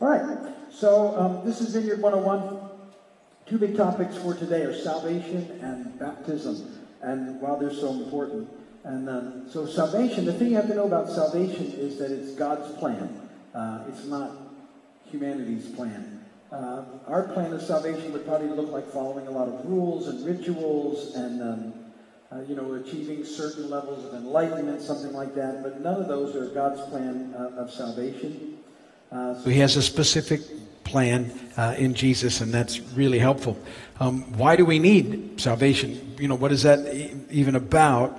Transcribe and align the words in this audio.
All 0.00 0.08
right. 0.08 0.54
So 0.70 1.18
um, 1.18 1.44
this 1.44 1.60
is 1.60 1.74
Vineyard 1.74 2.00
101. 2.00 2.70
Two 3.46 3.58
big 3.58 3.76
topics 3.76 4.16
for 4.16 4.32
today 4.32 4.62
are 4.62 4.74
salvation 4.74 5.58
and 5.60 5.98
baptism, 5.98 6.86
and 7.02 7.40
while 7.40 7.58
they're 7.58 7.72
so 7.72 7.90
important. 7.90 8.48
And 8.84 9.08
um, 9.08 9.46
so 9.50 9.66
salvation, 9.66 10.24
the 10.24 10.32
thing 10.32 10.50
you 10.50 10.56
have 10.56 10.68
to 10.68 10.74
know 10.74 10.86
about 10.86 11.08
salvation 11.08 11.72
is 11.72 11.98
that 11.98 12.12
it's 12.12 12.32
God's 12.34 12.78
plan. 12.78 13.28
Uh, 13.52 13.86
it's 13.88 14.04
not 14.04 14.30
humanity's 15.10 15.66
plan. 15.70 16.24
Uh, 16.52 16.84
our 17.08 17.24
plan 17.24 17.52
of 17.52 17.60
salvation 17.60 18.12
would 18.12 18.24
probably 18.24 18.48
look 18.48 18.70
like 18.70 18.88
following 18.92 19.26
a 19.26 19.30
lot 19.30 19.48
of 19.48 19.66
rules 19.66 20.06
and 20.06 20.24
rituals 20.24 21.16
and 21.16 21.42
um, 21.42 21.74
uh, 22.30 22.42
you 22.42 22.54
know, 22.54 22.74
achieving 22.74 23.24
certain 23.24 23.68
levels 23.68 24.04
of 24.04 24.14
enlightenment, 24.14 24.80
something 24.80 25.12
like 25.12 25.34
that. 25.34 25.62
But 25.62 25.80
none 25.80 26.00
of 26.00 26.06
those 26.06 26.36
are 26.36 26.46
God's 26.54 26.80
plan 26.88 27.34
uh, 27.36 27.60
of 27.62 27.72
salvation. 27.72 28.57
Uh, 29.10 29.34
so 29.40 29.50
he 29.50 29.58
has 29.58 29.76
a 29.76 29.82
specific 29.82 30.40
plan 30.84 31.32
uh, 31.56 31.74
in 31.78 31.94
Jesus, 31.94 32.40
and 32.40 32.52
that's 32.52 32.80
really 32.94 33.18
helpful. 33.18 33.58
Um, 34.00 34.32
why 34.38 34.56
do 34.56 34.64
we 34.64 34.78
need 34.78 35.40
salvation? 35.40 36.16
You 36.18 36.28
know, 36.28 36.34
what 36.34 36.52
is 36.52 36.62
that 36.62 36.80
e- 36.94 37.14
even 37.30 37.56
about? 37.56 38.16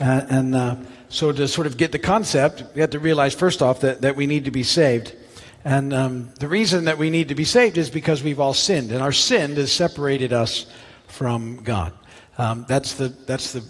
Uh, 0.00 0.22
and 0.28 0.86
so, 1.12 1.30
to 1.30 1.46
sort 1.46 1.66
of 1.66 1.76
get 1.76 1.92
the 1.92 1.98
concept, 1.98 2.64
we 2.74 2.80
have 2.80 2.90
to 2.90 2.98
realize 2.98 3.34
first 3.34 3.60
off 3.60 3.80
that, 3.80 4.00
that 4.00 4.16
we 4.16 4.26
need 4.26 4.46
to 4.46 4.50
be 4.50 4.62
saved. 4.62 5.14
And 5.62 5.92
um, 5.92 6.30
the 6.40 6.48
reason 6.48 6.86
that 6.86 6.96
we 6.96 7.10
need 7.10 7.28
to 7.28 7.34
be 7.34 7.44
saved 7.44 7.76
is 7.76 7.90
because 7.90 8.22
we've 8.22 8.40
all 8.40 8.54
sinned, 8.54 8.90
and 8.92 9.02
our 9.02 9.12
sin 9.12 9.56
has 9.56 9.70
separated 9.70 10.32
us 10.32 10.66
from 11.08 11.62
God. 11.62 11.92
Um, 12.38 12.64
that's 12.66 12.94
the 12.94 13.08
that's 13.08 13.52
the 13.52 13.62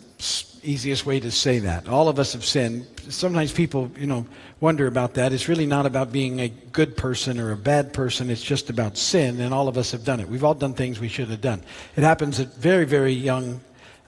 easiest 0.63 1.05
way 1.05 1.19
to 1.21 1.31
say 1.31 1.59
that. 1.61 1.89
All 1.89 2.09
of 2.09 2.19
us 2.19 2.33
have 2.33 2.45
sinned. 2.45 2.87
Sometimes 3.09 3.53
people, 3.53 3.91
you 3.99 4.07
know, 4.07 4.27
wonder 4.61 4.87
about 4.87 5.15
that. 5.15 5.33
It's 5.33 5.49
really 5.49 5.67
not 5.67 5.87
about 5.87 6.13
being 6.13 6.41
a 6.41 6.49
good 6.49 6.97
person 6.97 7.41
or 7.41 7.51
a 7.53 7.57
bad 7.57 7.93
person. 7.93 8.31
It's 8.31 8.43
just 8.43 8.71
about 8.71 8.97
sin, 8.97 9.41
and 9.41 9.53
all 9.53 9.69
of 9.69 9.77
us 9.77 9.91
have 9.93 10.05
done 10.05 10.21
it. 10.21 10.29
We've 10.29 10.45
all 10.45 10.55
done 10.55 10.75
things 10.75 11.01
we 11.01 11.09
should 11.09 11.29
have 11.29 11.41
done. 11.41 11.63
It 11.97 12.05
happens 12.05 12.39
at 12.39 12.55
very, 12.55 12.85
very 12.85 13.13
young, 13.13 13.61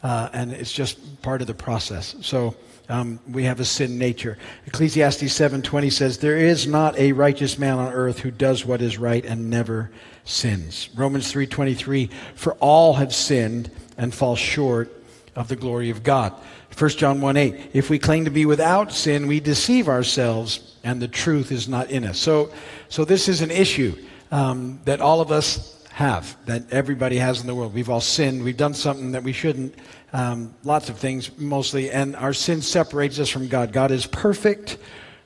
uh, 0.02 0.28
and 0.32 0.52
it's 0.52 0.72
just 0.72 1.22
part 1.22 1.40
of 1.40 1.46
the 1.46 1.54
process. 1.54 2.16
So. 2.20 2.54
Um, 2.86 3.18
we 3.26 3.44
have 3.44 3.60
a 3.60 3.64
sin 3.64 3.96
nature. 3.96 4.36
Ecclesiastes 4.66 5.32
7:20 5.32 5.88
says, 5.88 6.18
"There 6.18 6.36
is 6.36 6.66
not 6.66 6.98
a 6.98 7.12
righteous 7.12 7.58
man 7.58 7.78
on 7.78 7.90
earth 7.90 8.18
who 8.18 8.30
does 8.30 8.66
what 8.66 8.82
is 8.82 8.98
right 8.98 9.24
and 9.24 9.48
never 9.48 9.90
sins." 10.26 10.90
Romans 10.94 11.32
3:23, 11.32 12.10
"For 12.34 12.52
all 12.60 12.92
have 12.96 13.14
sinned 13.14 13.70
and 13.96 14.12
fall 14.12 14.36
short 14.36 14.92
of 15.36 15.48
the 15.48 15.56
glory 15.56 15.90
of 15.90 16.02
God. 16.02 16.32
1 16.76 16.90
John 16.90 17.20
1 17.20 17.36
8, 17.36 17.70
if 17.72 17.90
we 17.90 17.98
claim 17.98 18.24
to 18.24 18.30
be 18.30 18.46
without 18.46 18.92
sin, 18.92 19.26
we 19.26 19.40
deceive 19.40 19.88
ourselves 19.88 20.76
and 20.84 21.00
the 21.00 21.08
truth 21.08 21.50
is 21.50 21.68
not 21.68 21.90
in 21.90 22.04
us. 22.04 22.18
So, 22.18 22.52
so 22.88 23.04
this 23.04 23.28
is 23.28 23.40
an 23.40 23.50
issue 23.50 23.96
um, 24.30 24.80
that 24.84 25.00
all 25.00 25.20
of 25.20 25.30
us 25.30 25.82
have, 25.92 26.36
that 26.46 26.72
everybody 26.72 27.16
has 27.16 27.40
in 27.40 27.46
the 27.46 27.54
world. 27.54 27.72
We've 27.72 27.88
all 27.88 28.00
sinned. 28.00 28.42
We've 28.42 28.56
done 28.56 28.74
something 28.74 29.12
that 29.12 29.22
we 29.22 29.32
shouldn't, 29.32 29.74
um, 30.12 30.54
lots 30.64 30.88
of 30.88 30.98
things 30.98 31.30
mostly, 31.38 31.90
and 31.90 32.16
our 32.16 32.32
sin 32.32 32.60
separates 32.60 33.18
us 33.18 33.28
from 33.28 33.48
God. 33.48 33.72
God 33.72 33.90
is 33.92 34.06
perfect. 34.06 34.78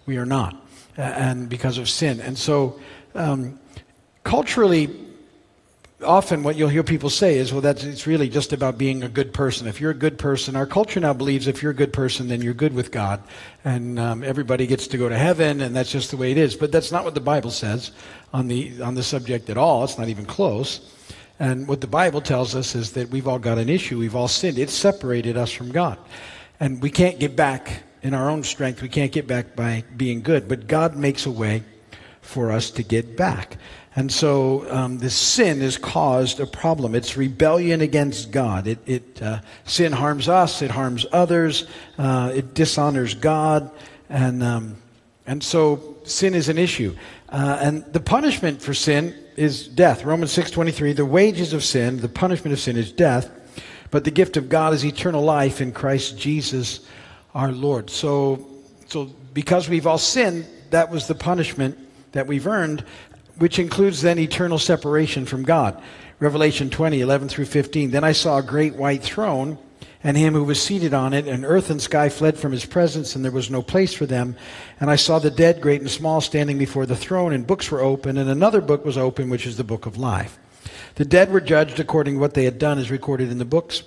We 0.06 0.18
are 0.18 0.26
not, 0.26 0.54
uh, 0.96 1.02
and 1.02 1.48
because 1.48 1.78
of 1.78 1.88
sin. 1.88 2.20
And 2.20 2.36
so, 2.36 2.78
um, 3.14 3.58
culturally, 4.24 5.07
often 6.04 6.42
what 6.42 6.56
you'll 6.56 6.68
hear 6.68 6.84
people 6.84 7.10
say 7.10 7.38
is, 7.38 7.52
well, 7.52 7.60
that's, 7.60 7.82
it's 7.82 8.06
really 8.06 8.28
just 8.28 8.52
about 8.52 8.78
being 8.78 9.02
a 9.02 9.08
good 9.08 9.32
person. 9.32 9.66
If 9.66 9.80
you're 9.80 9.90
a 9.90 9.94
good 9.94 10.18
person, 10.18 10.54
our 10.54 10.66
culture 10.66 11.00
now 11.00 11.12
believes 11.12 11.48
if 11.48 11.62
you're 11.62 11.72
a 11.72 11.74
good 11.74 11.92
person, 11.92 12.28
then 12.28 12.40
you're 12.40 12.54
good 12.54 12.72
with 12.72 12.92
God. 12.92 13.22
And 13.64 13.98
um, 13.98 14.22
everybody 14.22 14.66
gets 14.66 14.86
to 14.88 14.98
go 14.98 15.08
to 15.08 15.18
heaven, 15.18 15.60
and 15.60 15.74
that's 15.74 15.90
just 15.90 16.10
the 16.10 16.16
way 16.16 16.30
it 16.30 16.38
is. 16.38 16.54
But 16.54 16.70
that's 16.70 16.92
not 16.92 17.04
what 17.04 17.14
the 17.14 17.20
Bible 17.20 17.50
says 17.50 17.90
on 18.32 18.46
the, 18.48 18.80
on 18.80 18.94
the 18.94 19.02
subject 19.02 19.50
at 19.50 19.56
all. 19.56 19.82
It's 19.84 19.98
not 19.98 20.08
even 20.08 20.24
close. 20.24 20.92
And 21.40 21.66
what 21.66 21.80
the 21.80 21.88
Bible 21.88 22.20
tells 22.20 22.54
us 22.54 22.74
is 22.74 22.92
that 22.92 23.10
we've 23.10 23.26
all 23.26 23.38
got 23.38 23.58
an 23.58 23.68
issue. 23.68 23.98
We've 23.98 24.16
all 24.16 24.28
sinned. 24.28 24.58
It's 24.58 24.74
separated 24.74 25.36
us 25.36 25.50
from 25.50 25.72
God. 25.72 25.98
And 26.60 26.80
we 26.82 26.90
can't 26.90 27.18
get 27.18 27.34
back 27.34 27.82
in 28.02 28.14
our 28.14 28.30
own 28.30 28.44
strength. 28.44 28.82
We 28.82 28.88
can't 28.88 29.12
get 29.12 29.26
back 29.26 29.56
by 29.56 29.84
being 29.96 30.22
good. 30.22 30.48
But 30.48 30.68
God 30.68 30.96
makes 30.96 31.26
a 31.26 31.30
way 31.30 31.62
for 32.20 32.52
us 32.52 32.70
to 32.72 32.82
get 32.82 33.16
back. 33.16 33.56
And 33.98 34.12
so 34.12 34.64
um, 34.70 34.98
this 34.98 35.16
sin 35.16 35.60
has 35.60 35.76
caused 35.76 36.38
a 36.38 36.46
problem. 36.46 36.94
It's 36.94 37.16
rebellion 37.16 37.80
against 37.80 38.30
God. 38.30 38.68
It, 38.68 38.78
it 38.86 39.20
uh, 39.20 39.40
sin 39.64 39.90
harms 39.92 40.28
us. 40.28 40.62
It 40.62 40.70
harms 40.70 41.04
others. 41.10 41.66
Uh, 41.98 42.30
it 42.32 42.54
dishonors 42.54 43.14
God, 43.14 43.68
and 44.08 44.40
um, 44.44 44.76
and 45.26 45.42
so 45.42 45.96
sin 46.04 46.34
is 46.34 46.48
an 46.48 46.58
issue. 46.58 46.94
Uh, 47.28 47.58
and 47.60 47.92
the 47.92 47.98
punishment 47.98 48.62
for 48.62 48.72
sin 48.72 49.16
is 49.36 49.66
death. 49.66 50.04
Romans 50.04 50.30
six 50.30 50.52
twenty 50.52 50.70
three. 50.70 50.92
The 50.92 51.04
wages 51.04 51.52
of 51.52 51.64
sin, 51.64 51.98
the 51.98 52.08
punishment 52.08 52.52
of 52.52 52.60
sin, 52.60 52.76
is 52.76 52.92
death, 52.92 53.28
but 53.90 54.04
the 54.04 54.12
gift 54.12 54.36
of 54.36 54.48
God 54.48 54.74
is 54.74 54.84
eternal 54.84 55.24
life 55.24 55.60
in 55.60 55.72
Christ 55.72 56.16
Jesus, 56.16 56.86
our 57.34 57.50
Lord. 57.50 57.90
So 57.90 58.46
so 58.86 59.06
because 59.34 59.68
we've 59.68 59.88
all 59.88 59.98
sinned, 59.98 60.46
that 60.70 60.88
was 60.88 61.08
the 61.08 61.16
punishment 61.16 61.76
that 62.12 62.28
we've 62.28 62.46
earned 62.46 62.84
which 63.38 63.58
includes 63.58 64.02
then 64.02 64.18
eternal 64.18 64.58
separation 64.58 65.26
from 65.26 65.42
God. 65.42 65.80
Revelation 66.20 66.70
20, 66.70 67.00
11 67.00 67.28
through 67.28 67.46
15. 67.46 67.90
Then 67.90 68.04
I 68.04 68.12
saw 68.12 68.38
a 68.38 68.42
great 68.42 68.74
white 68.74 69.02
throne 69.02 69.58
and 70.02 70.16
him 70.16 70.34
who 70.34 70.44
was 70.44 70.62
seated 70.62 70.94
on 70.94 71.12
it, 71.12 71.26
and 71.26 71.44
earth 71.44 71.70
and 71.70 71.82
sky 71.82 72.08
fled 72.08 72.38
from 72.38 72.52
his 72.52 72.64
presence, 72.64 73.16
and 73.16 73.24
there 73.24 73.32
was 73.32 73.50
no 73.50 73.62
place 73.62 73.92
for 73.92 74.06
them. 74.06 74.36
And 74.80 74.90
I 74.90 74.96
saw 74.96 75.18
the 75.18 75.30
dead, 75.30 75.60
great 75.60 75.80
and 75.80 75.90
small, 75.90 76.20
standing 76.20 76.56
before 76.56 76.86
the 76.86 76.96
throne, 76.96 77.32
and 77.32 77.46
books 77.46 77.70
were 77.70 77.80
open, 77.80 78.16
and 78.16 78.30
another 78.30 78.60
book 78.60 78.84
was 78.84 78.96
open, 78.96 79.28
which 79.28 79.46
is 79.46 79.56
the 79.56 79.64
book 79.64 79.86
of 79.86 79.98
life. 79.98 80.38
The 80.94 81.04
dead 81.04 81.32
were 81.32 81.40
judged 81.40 81.80
according 81.80 82.14
to 82.14 82.20
what 82.20 82.34
they 82.34 82.44
had 82.44 82.58
done, 82.58 82.78
as 82.78 82.90
recorded 82.90 83.30
in 83.30 83.38
the 83.38 83.44
books. 83.44 83.82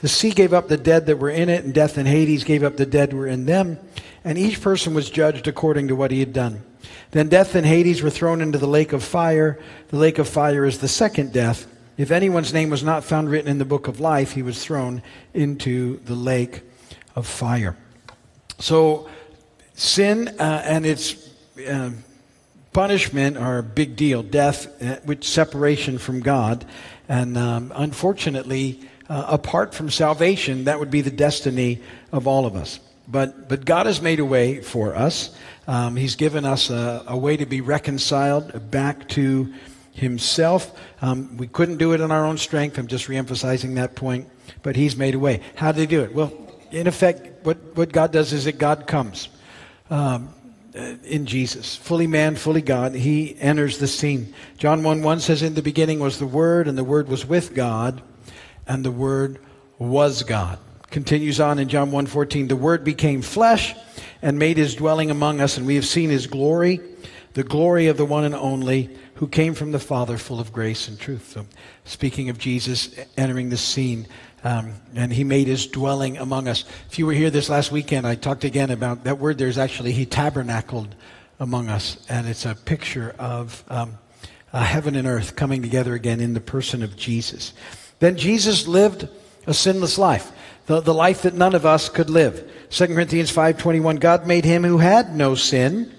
The 0.00 0.08
sea 0.08 0.30
gave 0.30 0.52
up 0.52 0.66
the 0.66 0.76
dead 0.76 1.06
that 1.06 1.18
were 1.18 1.30
in 1.30 1.48
it, 1.48 1.64
and 1.64 1.72
death 1.72 1.96
and 1.96 2.08
Hades 2.08 2.42
gave 2.42 2.64
up 2.64 2.76
the 2.76 2.86
dead 2.86 3.12
were 3.12 3.28
in 3.28 3.46
them, 3.46 3.78
and 4.24 4.38
each 4.38 4.60
person 4.60 4.94
was 4.94 5.10
judged 5.10 5.48
according 5.48 5.88
to 5.88 5.96
what 5.96 6.10
he 6.10 6.20
had 6.20 6.32
done. 6.32 6.62
Then 7.10 7.28
death 7.28 7.54
and 7.54 7.66
Hades 7.66 8.02
were 8.02 8.10
thrown 8.10 8.40
into 8.40 8.58
the 8.58 8.66
lake 8.66 8.92
of 8.92 9.02
fire. 9.02 9.58
The 9.88 9.98
lake 9.98 10.18
of 10.18 10.28
fire 10.28 10.64
is 10.64 10.78
the 10.78 10.88
second 10.88 11.32
death. 11.32 11.66
If 11.96 12.10
anyone's 12.10 12.54
name 12.54 12.70
was 12.70 12.82
not 12.82 13.04
found 13.04 13.30
written 13.30 13.50
in 13.50 13.58
the 13.58 13.64
book 13.64 13.86
of 13.86 14.00
life, 14.00 14.32
he 14.32 14.42
was 14.42 14.64
thrown 14.64 15.02
into 15.34 15.98
the 16.04 16.14
lake 16.14 16.62
of 17.14 17.26
fire. 17.26 17.76
So, 18.58 19.08
sin 19.74 20.28
uh, 20.38 20.62
and 20.64 20.86
its 20.86 21.28
uh, 21.68 21.90
punishment 22.72 23.36
are 23.36 23.58
a 23.58 23.62
big 23.62 23.96
deal. 23.96 24.22
Death, 24.22 24.82
uh, 24.82 24.96
which 25.04 25.28
separation 25.28 25.98
from 25.98 26.20
God, 26.20 26.64
and 27.08 27.36
um, 27.36 27.72
unfortunately, 27.74 28.80
uh, 29.10 29.26
apart 29.28 29.74
from 29.74 29.90
salvation, 29.90 30.64
that 30.64 30.78
would 30.78 30.90
be 30.90 31.02
the 31.02 31.10
destiny 31.10 31.82
of 32.10 32.26
all 32.26 32.46
of 32.46 32.56
us. 32.56 32.80
But 33.12 33.48
but 33.48 33.66
God 33.66 33.84
has 33.84 34.00
made 34.00 34.20
a 34.20 34.24
way 34.24 34.62
for 34.62 34.96
us. 34.96 35.36
Um, 35.68 35.94
he's 35.94 36.16
given 36.16 36.44
us 36.44 36.70
a, 36.70 37.04
a, 37.06 37.16
way 37.16 37.36
to 37.36 37.46
be 37.46 37.60
reconciled 37.60 38.70
back 38.70 39.08
to 39.10 39.52
Himself. 39.92 40.76
Um, 41.00 41.36
we 41.36 41.46
couldn't 41.46 41.76
do 41.76 41.92
it 41.92 42.00
in 42.00 42.10
our 42.10 42.24
own 42.24 42.38
strength. 42.38 42.78
I'm 42.78 42.88
just 42.88 43.06
reemphasizing 43.06 43.76
that 43.76 43.94
point. 43.94 44.28
But 44.62 44.74
He's 44.74 44.96
made 44.96 45.14
a 45.14 45.18
way. 45.18 45.42
How 45.54 45.70
did 45.70 45.82
He 45.82 45.86
do 45.86 46.02
it? 46.02 46.14
Well, 46.14 46.32
in 46.72 46.86
effect, 46.86 47.44
what, 47.44 47.58
what 47.76 47.92
God 47.92 48.12
does 48.12 48.32
is 48.32 48.46
that 48.46 48.58
God 48.58 48.86
comes 48.86 49.28
um, 49.90 50.30
in 51.04 51.26
Jesus, 51.26 51.76
fully 51.76 52.06
man, 52.06 52.34
fully 52.34 52.62
God. 52.62 52.94
He 52.94 53.36
enters 53.38 53.78
the 53.78 53.86
scene. 53.86 54.32
John 54.56 54.82
1 54.82 55.02
1 55.02 55.20
says, 55.20 55.42
In 55.42 55.54
the 55.54 55.62
beginning 55.62 56.00
was 56.00 56.18
the 56.18 56.26
Word, 56.26 56.66
and 56.66 56.78
the 56.78 56.84
Word 56.84 57.08
was 57.08 57.26
with 57.26 57.54
God, 57.54 58.00
and 58.66 58.84
the 58.84 58.90
Word 58.90 59.38
was 59.78 60.22
God. 60.22 60.58
Continues 60.92 61.40
on 61.40 61.58
in 61.58 61.70
John 61.70 61.90
1:14, 61.90 62.48
the 62.48 62.54
word 62.54 62.84
became 62.84 63.22
flesh 63.22 63.74
and 64.20 64.38
made 64.38 64.58
his 64.58 64.74
dwelling 64.74 65.10
among 65.10 65.40
us 65.40 65.56
and 65.56 65.66
we 65.66 65.74
have 65.76 65.86
seen 65.86 66.10
his 66.10 66.26
glory, 66.26 66.80
the 67.32 67.42
glory 67.42 67.86
of 67.86 67.96
the 67.96 68.04
one 68.04 68.24
and 68.24 68.34
only 68.34 68.90
who 69.14 69.26
came 69.26 69.54
from 69.54 69.72
the 69.72 69.78
Father 69.78 70.18
full 70.18 70.38
of 70.38 70.52
grace 70.52 70.88
and 70.88 71.00
truth. 71.00 71.30
So 71.30 71.46
speaking 71.86 72.28
of 72.28 72.36
Jesus 72.36 72.94
entering 73.16 73.48
the 73.48 73.56
scene, 73.56 74.06
um, 74.44 74.74
and 74.94 75.10
he 75.10 75.24
made 75.24 75.46
his 75.46 75.66
dwelling 75.66 76.18
among 76.18 76.46
us. 76.46 76.66
If 76.90 76.98
you 76.98 77.06
were 77.06 77.14
here 77.14 77.30
this 77.30 77.48
last 77.48 77.72
weekend, 77.72 78.06
I 78.06 78.14
talked 78.14 78.44
again 78.44 78.70
about 78.70 79.04
that 79.04 79.18
word. 79.18 79.38
There's 79.38 79.56
actually, 79.56 79.92
he 79.92 80.04
tabernacled 80.04 80.94
among 81.40 81.70
us, 81.70 82.04
and 82.10 82.28
it's 82.28 82.44
a 82.44 82.54
picture 82.54 83.14
of 83.18 83.64
um, 83.68 83.96
uh, 84.52 84.62
heaven 84.62 84.94
and 84.96 85.08
earth 85.08 85.36
coming 85.36 85.62
together 85.62 85.94
again 85.94 86.20
in 86.20 86.34
the 86.34 86.40
person 86.40 86.82
of 86.82 86.96
Jesus. 86.96 87.54
Then 87.98 88.18
Jesus 88.18 88.66
lived 88.66 89.08
a 89.46 89.54
sinless 89.54 89.96
life 89.96 90.32
the, 90.66 90.80
the 90.80 90.94
life 90.94 91.22
that 91.22 91.34
none 91.34 91.54
of 91.54 91.66
us 91.66 91.88
could 91.88 92.10
live. 92.10 92.50
2 92.70 92.86
Corinthians 92.88 93.32
5.21, 93.32 94.00
God 94.00 94.26
made 94.26 94.44
him 94.44 94.64
who 94.64 94.78
had 94.78 95.14
no 95.14 95.34
sin 95.34 95.92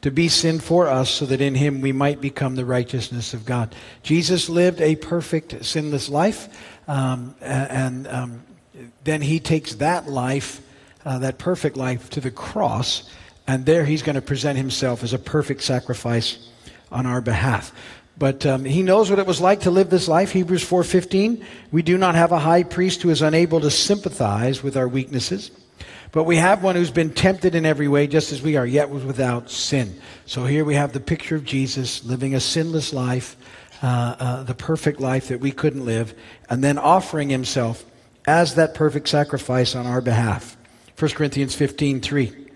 to 0.00 0.10
be 0.10 0.28
sin 0.28 0.60
for 0.60 0.86
us 0.86 1.10
so 1.10 1.26
that 1.26 1.40
in 1.40 1.54
him 1.54 1.80
we 1.80 1.92
might 1.92 2.20
become 2.20 2.54
the 2.54 2.64
righteousness 2.64 3.34
of 3.34 3.44
God. 3.44 3.74
Jesus 4.02 4.48
lived 4.48 4.80
a 4.80 4.96
perfect, 4.96 5.64
sinless 5.64 6.08
life, 6.08 6.48
um, 6.86 7.34
and 7.40 8.06
um, 8.08 8.42
then 9.04 9.22
he 9.22 9.40
takes 9.40 9.74
that 9.76 10.08
life, 10.08 10.60
uh, 11.04 11.18
that 11.18 11.38
perfect 11.38 11.76
life, 11.76 12.10
to 12.10 12.20
the 12.20 12.30
cross, 12.30 13.10
and 13.46 13.66
there 13.66 13.84
he's 13.84 14.02
going 14.02 14.14
to 14.14 14.22
present 14.22 14.58
himself 14.58 15.02
as 15.02 15.12
a 15.12 15.18
perfect 15.18 15.62
sacrifice 15.62 16.48
on 16.92 17.06
our 17.06 17.20
behalf. 17.20 17.72
But 18.18 18.44
um, 18.46 18.64
he 18.64 18.82
knows 18.82 19.10
what 19.10 19.20
it 19.20 19.26
was 19.26 19.40
like 19.40 19.60
to 19.60 19.70
live 19.70 19.90
this 19.90 20.08
life. 20.08 20.32
Hebrews 20.32 20.64
4:15. 20.64 21.44
We 21.70 21.82
do 21.82 21.96
not 21.96 22.16
have 22.16 22.32
a 22.32 22.40
high 22.40 22.64
priest 22.64 23.02
who 23.02 23.10
is 23.10 23.22
unable 23.22 23.60
to 23.60 23.70
sympathize 23.70 24.62
with 24.62 24.76
our 24.76 24.88
weaknesses, 24.88 25.52
but 26.10 26.24
we 26.24 26.36
have 26.36 26.62
one 26.62 26.74
who's 26.74 26.90
been 26.90 27.10
tempted 27.10 27.54
in 27.54 27.64
every 27.64 27.86
way, 27.86 28.08
just 28.08 28.32
as 28.32 28.42
we 28.42 28.56
are, 28.56 28.66
yet 28.66 28.90
was 28.90 29.04
without 29.04 29.50
sin. 29.50 30.00
So 30.26 30.46
here 30.46 30.64
we 30.64 30.74
have 30.74 30.92
the 30.92 31.00
picture 31.00 31.36
of 31.36 31.44
Jesus 31.44 32.04
living 32.04 32.34
a 32.34 32.40
sinless 32.40 32.92
life, 32.92 33.36
uh, 33.82 34.16
uh, 34.18 34.42
the 34.42 34.54
perfect 34.54 35.00
life 35.00 35.28
that 35.28 35.40
we 35.40 35.52
couldn't 35.52 35.84
live, 35.84 36.12
and 36.50 36.64
then 36.64 36.76
offering 36.76 37.28
himself 37.28 37.84
as 38.26 38.56
that 38.56 38.74
perfect 38.74 39.08
sacrifice 39.08 39.76
on 39.76 39.86
our 39.86 40.00
behalf. 40.00 40.56
1 40.98 41.14
Corinthians 41.14 41.54
15:3. 41.54 42.47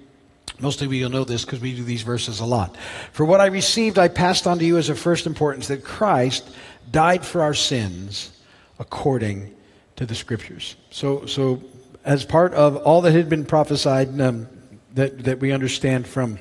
Most 0.63 0.81
of 0.81 0.93
you 0.93 1.03
will 1.03 1.11
know 1.11 1.25
this 1.25 1.45
because 1.45 1.61
we 1.61 1.75
do 1.75 1.83
these 1.83 2.03
verses 2.03 2.39
a 2.39 2.45
lot. 2.45 2.77
For 3.13 3.25
what 3.25 3.41
I 3.41 3.47
received, 3.47 3.99
I 3.99 4.07
passed 4.07 4.47
on 4.47 4.61
to 4.61 4.65
you 4.65 4.79
as 4.79 4.89
of 4.89 4.99
first 4.99 5.27
importance 5.27 5.67
that 5.67 5.83
Christ 5.83 6.49
died 6.93 7.27
for 7.27 7.43
our 7.43 7.53
sins 7.53 8.31
according 8.79 9.53
to 9.97 10.07
the 10.07 10.15
Scriptures. 10.15 10.77
So, 10.91 11.27
so 11.27 11.61
as 12.05 12.25
part 12.25 12.55
of 12.55 12.77
all 12.77 13.01
that 13.01 13.13
had 13.13 13.29
been 13.29 13.45
prophesied, 13.45 14.21
um, 14.21 14.47
that, 14.95 15.25
that 15.25 15.41
we 15.41 15.51
understand 15.51 16.07
from 16.07 16.39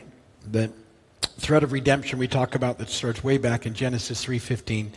the 0.51 0.71
thread 1.39 1.63
of 1.63 1.71
redemption 1.71 2.19
we 2.19 2.27
talk 2.27 2.53
about 2.53 2.77
that 2.77 2.89
starts 2.89 3.23
way 3.23 3.39
back 3.39 3.65
in 3.65 3.73
Genesis 3.73 4.23
3:15. 4.23 4.91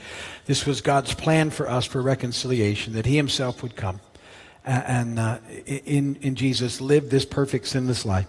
This 0.44 0.66
was 0.66 0.82
God's 0.82 1.14
plan 1.14 1.48
for 1.48 1.66
us 1.66 1.86
for 1.86 2.02
reconciliation, 2.02 2.92
that 2.92 3.06
He 3.06 3.16
Himself 3.16 3.62
would 3.62 3.74
come 3.74 4.00
and 4.64 5.18
uh, 5.18 5.38
in, 5.66 6.16
in 6.16 6.34
Jesus 6.34 6.80
live 6.80 7.10
this 7.10 7.24
perfect 7.24 7.66
sinless 7.66 8.04
life 8.04 8.26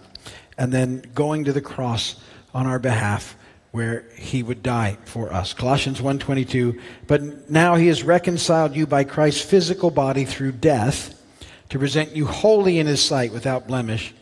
and 0.58 0.72
then 0.72 1.02
going 1.14 1.44
to 1.44 1.52
the 1.52 1.60
cross 1.60 2.16
on 2.54 2.66
our 2.66 2.78
behalf 2.78 3.36
where 3.72 4.04
he 4.16 4.42
would 4.42 4.62
die 4.62 4.96
for 5.04 5.32
us. 5.32 5.52
Colossians 5.52 6.00
1:22, 6.00 6.80
but 7.06 7.50
now 7.50 7.74
he 7.74 7.88
has 7.88 8.02
reconciled 8.02 8.74
you 8.74 8.86
by 8.86 9.04
Christ's 9.04 9.42
physical 9.42 9.90
body 9.90 10.24
through 10.24 10.52
death 10.52 11.22
to 11.68 11.78
present 11.78 12.16
you 12.16 12.26
holy 12.26 12.78
in 12.78 12.86
his 12.86 13.02
sight 13.02 13.32
without 13.32 13.66
blemish 13.66 14.14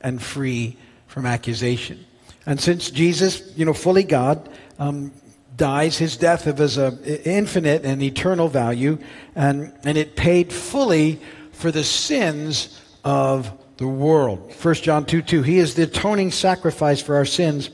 and 0.00 0.20
free 0.20 0.76
from 1.06 1.26
accusation. 1.26 2.04
And 2.46 2.60
since 2.60 2.90
Jesus, 2.90 3.52
you 3.56 3.64
know, 3.64 3.74
fully 3.74 4.04
God, 4.04 4.48
um, 4.78 5.12
dies, 5.56 5.98
his 5.98 6.16
death 6.16 6.46
of 6.46 6.60
an 6.60 6.98
infinite 7.24 7.84
and 7.84 8.02
eternal 8.02 8.48
value, 8.48 8.98
and, 9.34 9.72
and 9.84 9.98
it 9.98 10.16
paid 10.16 10.52
fully 10.52 11.20
for 11.58 11.72
the 11.72 11.82
sins 11.82 12.80
of 13.04 13.52
the 13.78 13.86
world. 13.86 14.52
1 14.62 14.74
John 14.74 15.04
2 15.04 15.22
2. 15.22 15.42
He 15.42 15.58
is 15.58 15.74
the 15.74 15.82
atoning 15.82 16.30
sacrifice 16.30 17.02
for 17.02 17.16
our 17.16 17.24
sins, 17.24 17.70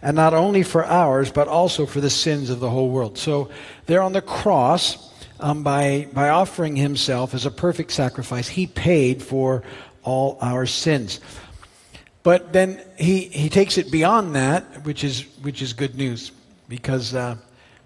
and 0.00 0.16
not 0.16 0.32
only 0.32 0.62
for 0.62 0.84
ours, 0.84 1.30
but 1.30 1.46
also 1.46 1.84
for 1.84 2.00
the 2.00 2.10
sins 2.10 2.48
of 2.48 2.60
the 2.60 2.70
whole 2.70 2.88
world. 2.88 3.18
So, 3.18 3.50
there 3.84 4.00
on 4.00 4.14
the 4.14 4.22
cross, 4.22 5.12
um, 5.38 5.62
by, 5.62 6.08
by 6.14 6.30
offering 6.30 6.76
himself 6.76 7.34
as 7.34 7.44
a 7.44 7.50
perfect 7.50 7.92
sacrifice, 7.92 8.48
he 8.48 8.66
paid 8.66 9.22
for 9.22 9.62
all 10.02 10.38
our 10.40 10.64
sins. 10.64 11.20
But 12.22 12.54
then 12.54 12.80
he, 12.98 13.26
he 13.26 13.50
takes 13.50 13.76
it 13.76 13.90
beyond 13.90 14.34
that, 14.34 14.84
which 14.84 15.04
is, 15.04 15.22
which 15.42 15.60
is 15.60 15.74
good 15.74 15.94
news, 15.94 16.32
because, 16.68 17.14
uh, 17.14 17.36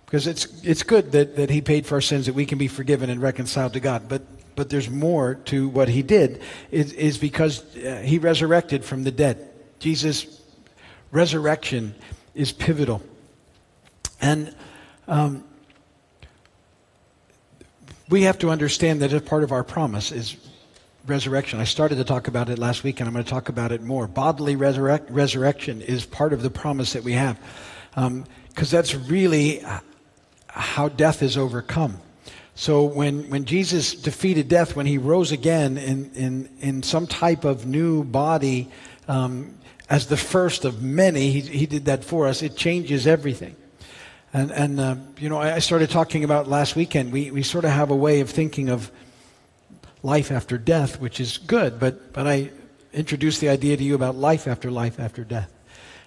because 0.07 0.29
it's, 0.29 0.63
it's 0.63 0.85
good 0.85 1.11
that, 1.13 1.35
that 1.37 1.51
he 1.51 1.61
paid 1.61 1.87
for 1.87 1.97
our 1.97 2.01
sins, 2.01 2.27
that 2.27 2.35
we 2.35 2.47
can 2.47 2.57
be 2.57 2.69
forgiven 2.69 3.11
and 3.11 3.21
reconciled 3.21 3.73
to 3.73 3.81
God. 3.81 4.09
But 4.09 4.23
but 4.61 4.69
there's 4.69 4.91
more 4.91 5.37
to 5.37 5.71
what 5.71 5.89
he 5.89 6.03
did, 6.03 6.43
is, 6.71 6.93
is 6.93 7.17
because 7.17 7.65
uh, 7.77 8.03
he 8.05 8.19
resurrected 8.19 8.85
from 8.85 9.05
the 9.05 9.11
dead. 9.11 9.49
Jesus' 9.79 10.43
resurrection 11.13 11.95
is 12.35 12.53
pivotal. 12.53 13.01
And 14.21 14.55
um, 15.09 15.45
we 18.11 18.25
have 18.25 18.37
to 18.41 18.51
understand 18.51 19.01
that 19.01 19.15
as 19.15 19.23
part 19.23 19.45
of 19.45 19.51
our 19.51 19.65
promise 19.65 20.13
is 20.13 20.37
resurrection. 21.07 21.59
I 21.59 21.65
started 21.65 21.95
to 21.95 22.05
talk 22.05 22.29
about 22.29 22.51
it 22.51 22.59
last 22.59 22.85
week, 22.85 23.01
and 23.01 23.07
I'm 23.09 23.15
going 23.15 23.25
to 23.25 23.31
talk 23.31 23.49
about 23.49 23.73
it 23.73 23.81
more. 23.81 24.07
Bodily 24.07 24.57
resurrect, 24.57 25.11
resurrection 25.11 25.81
is 25.81 26.05
part 26.05 26.35
of 26.35 26.43
the 26.43 26.51
promise 26.51 26.93
that 26.93 27.03
we 27.03 27.15
have, 27.15 27.39
because 27.95 28.05
um, 28.07 28.27
that's 28.77 28.95
really 28.95 29.65
how 30.49 30.91
death 30.91 31.23
is 31.23 31.39
overcome. 31.39 31.97
So 32.61 32.85
when, 32.85 33.31
when 33.31 33.47
Jesus 33.47 33.95
defeated 33.95 34.49
death, 34.49 34.77
when 34.77 34.85
he 34.85 34.99
rose 34.99 35.33
again 35.33 35.79
in, 35.79 36.11
in, 36.13 36.49
in 36.61 36.83
some 36.83 37.07
type 37.07 37.47
of 37.47 37.65
new 37.65 38.05
body, 38.05 38.69
um, 39.09 39.57
as 39.89 40.09
the 40.09 40.19
first 40.19 40.67
of 40.67 40.83
many, 40.83 41.31
he, 41.31 41.41
he 41.41 41.65
did 41.65 41.87
that 41.87 42.05
for 42.05 42.27
us. 42.27 42.43
It 42.43 42.59
changes 42.59 43.07
everything. 43.07 43.57
And, 44.35 44.51
and 44.51 44.79
uh, 44.79 44.97
you 45.19 45.31
know, 45.31 45.39
I 45.39 45.59
started 45.61 45.89
talking 45.89 46.23
about 46.23 46.49
last 46.49 46.77
weekend. 46.77 47.13
We, 47.13 47.31
we 47.31 47.43
sort 47.43 47.65
of 47.65 47.71
have 47.71 47.91
a 47.91 47.97
way 47.97 48.21
of 48.21 48.29
thinking 48.29 48.69
of 48.69 48.93
life 50.03 50.31
after 50.31 50.59
death, 50.59 51.01
which 51.01 51.19
is 51.19 51.39
good, 51.39 51.81
but, 51.81 52.13
but 52.13 52.27
I 52.27 52.51
introduced 52.93 53.41
the 53.41 53.49
idea 53.49 53.79
to 53.79 53.83
you 53.83 53.95
about 53.95 54.17
life 54.17 54.47
after 54.47 54.71
life 54.71 55.01
after 55.01 55.25
death. 55.25 55.51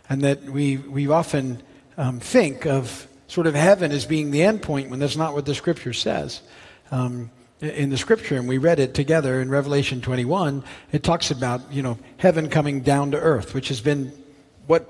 And 0.08 0.22
that 0.22 0.44
we, 0.44 0.78
we 0.78 1.08
often 1.08 1.64
um, 1.98 2.20
think 2.20 2.68
of 2.68 3.08
sort 3.34 3.48
of 3.48 3.56
heaven 3.56 3.92
as 3.92 4.06
being 4.06 4.30
the 4.30 4.44
end 4.44 4.62
point 4.62 4.92
when 4.92 5.00
that's 5.00 5.18
not 5.18 5.34
what 5.34 5.44
the 5.44 5.56
scripture 5.56 5.92
says. 5.92 6.42
Um, 6.92 7.32
in 7.62 7.90
the 7.90 7.98
scripture, 7.98 8.36
and 8.36 8.48
we 8.48 8.60
read 8.60 8.80
it 8.80 8.94
together 8.94 9.42
in 9.42 9.50
Revelation 9.50 10.02
21, 10.02 10.64
it 10.92 11.02
talks 11.02 11.32
about, 11.32 11.62
you 11.72 11.82
know, 11.82 11.98
heaven 12.18 12.48
coming 12.48 12.82
down 12.82 13.10
to 13.10 13.18
earth, 13.18 13.56
which 13.56 13.70
has 13.70 13.82
been 13.82 14.12
what 14.68 14.88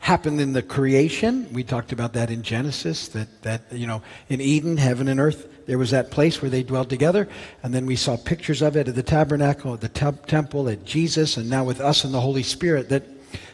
happened 0.00 0.40
in 0.40 0.54
the 0.54 0.62
creation. 0.62 1.46
We 1.52 1.62
talked 1.62 1.92
about 1.92 2.14
that 2.14 2.32
in 2.32 2.42
Genesis, 2.42 3.06
that, 3.08 3.42
that, 3.42 3.62
you 3.70 3.86
know, 3.86 4.02
in 4.28 4.40
Eden, 4.40 4.76
heaven 4.76 5.06
and 5.06 5.20
earth, 5.20 5.46
there 5.66 5.78
was 5.78 5.92
that 5.92 6.10
place 6.10 6.42
where 6.42 6.50
they 6.50 6.64
dwelled 6.64 6.90
together. 6.90 7.28
And 7.62 7.72
then 7.72 7.86
we 7.86 7.94
saw 7.94 8.16
pictures 8.16 8.60
of 8.60 8.76
it 8.76 8.88
at 8.88 8.96
the 8.96 9.04
tabernacle, 9.04 9.74
at 9.74 9.82
the 9.82 9.88
te- 9.88 10.18
temple, 10.26 10.68
at 10.68 10.84
Jesus, 10.84 11.36
and 11.36 11.48
now 11.48 11.62
with 11.62 11.80
us 11.80 12.02
and 12.02 12.12
the 12.12 12.20
Holy 12.20 12.42
Spirit, 12.42 12.88
that 12.88 13.04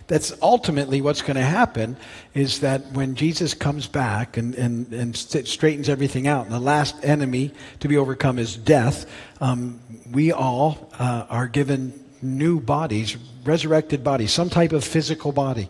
that's 0.07 0.33
ultimately 0.43 1.01
what's 1.01 1.23
going 1.23 1.37
to 1.37 1.43
happen 1.43 1.97
is 2.35 2.61
that 2.61 2.93
when 2.93 3.15
Jesus 3.15 3.55
comes 3.55 3.87
back 3.87 4.37
and, 4.37 4.55
and, 4.55 4.93
and 4.93 5.17
st- 5.17 5.47
straightens 5.47 5.89
everything 5.89 6.27
out, 6.27 6.47
and 6.47 6.55
the 6.55 6.61
last 6.61 6.97
enemy 7.03 7.53
to 7.81 7.89
be 7.89 7.97
overcome 7.97 8.39
is 8.39 8.57
death, 8.57 9.11
um, 9.41 9.81
we 10.11 10.33
all 10.33 10.91
uh, 10.99 11.27
are 11.29 11.47
given 11.47 11.93
new 12.23 12.61
bodies, 12.61 13.17
resurrected 13.45 14.05
bodies, 14.05 14.33
some 14.33 14.51
type 14.51 14.73
of 14.73 14.85
physical 14.85 15.33
body 15.33 15.69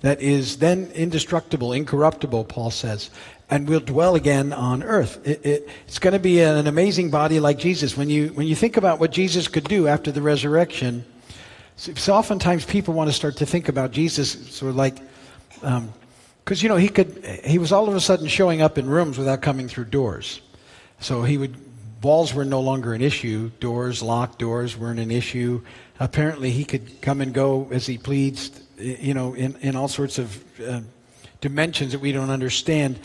that 0.00 0.20
is 0.20 0.58
then 0.58 0.90
indestructible, 0.94 1.72
incorruptible, 1.72 2.44
Paul 2.44 2.70
says, 2.70 3.10
and 3.50 3.68
we'll 3.68 3.80
dwell 3.80 4.14
again 4.14 4.52
on 4.52 4.82
earth. 4.82 5.26
It, 5.26 5.44
it, 5.44 5.68
it's 5.86 5.98
going 5.98 6.12
to 6.12 6.18
be 6.18 6.40
an 6.40 6.66
amazing 6.66 7.10
body 7.10 7.40
like 7.40 7.58
Jesus. 7.58 7.96
When 7.96 8.10
you, 8.10 8.28
when 8.28 8.46
you 8.46 8.54
think 8.54 8.76
about 8.76 9.00
what 9.00 9.10
Jesus 9.10 9.48
could 9.48 9.64
do 9.64 9.88
after 9.88 10.12
the 10.12 10.22
resurrection, 10.22 11.04
so 11.78 12.12
oftentimes 12.12 12.64
people 12.64 12.92
want 12.92 13.08
to 13.08 13.14
start 13.14 13.36
to 13.36 13.46
think 13.46 13.68
about 13.68 13.92
Jesus 13.92 14.32
sort 14.52 14.70
of 14.70 14.76
like, 14.76 15.00
because 15.54 15.62
um, 15.62 15.92
you 16.56 16.68
know 16.68 16.76
he 16.76 16.88
could, 16.88 17.24
he 17.44 17.58
was 17.58 17.70
all 17.70 17.88
of 17.88 17.94
a 17.94 18.00
sudden 18.00 18.26
showing 18.26 18.60
up 18.60 18.78
in 18.78 18.88
rooms 18.88 19.16
without 19.16 19.42
coming 19.42 19.68
through 19.68 19.84
doors. 19.84 20.40
So 20.98 21.22
he 21.22 21.38
would, 21.38 21.56
walls 22.02 22.34
were 22.34 22.44
no 22.44 22.60
longer 22.60 22.94
an 22.94 23.00
issue. 23.00 23.50
Doors, 23.60 24.02
locked 24.02 24.40
doors 24.40 24.76
weren't 24.76 24.98
an 24.98 25.12
issue. 25.12 25.62
Apparently 26.00 26.50
he 26.50 26.64
could 26.64 27.00
come 27.00 27.20
and 27.20 27.32
go 27.32 27.68
as 27.70 27.86
he 27.86 27.96
pleased, 27.96 28.60
you 28.76 29.14
know, 29.14 29.34
in, 29.34 29.54
in 29.60 29.76
all 29.76 29.86
sorts 29.86 30.18
of 30.18 30.60
uh, 30.60 30.80
dimensions 31.40 31.92
that 31.92 32.00
we 32.00 32.10
don't 32.10 32.30
understand. 32.30 32.98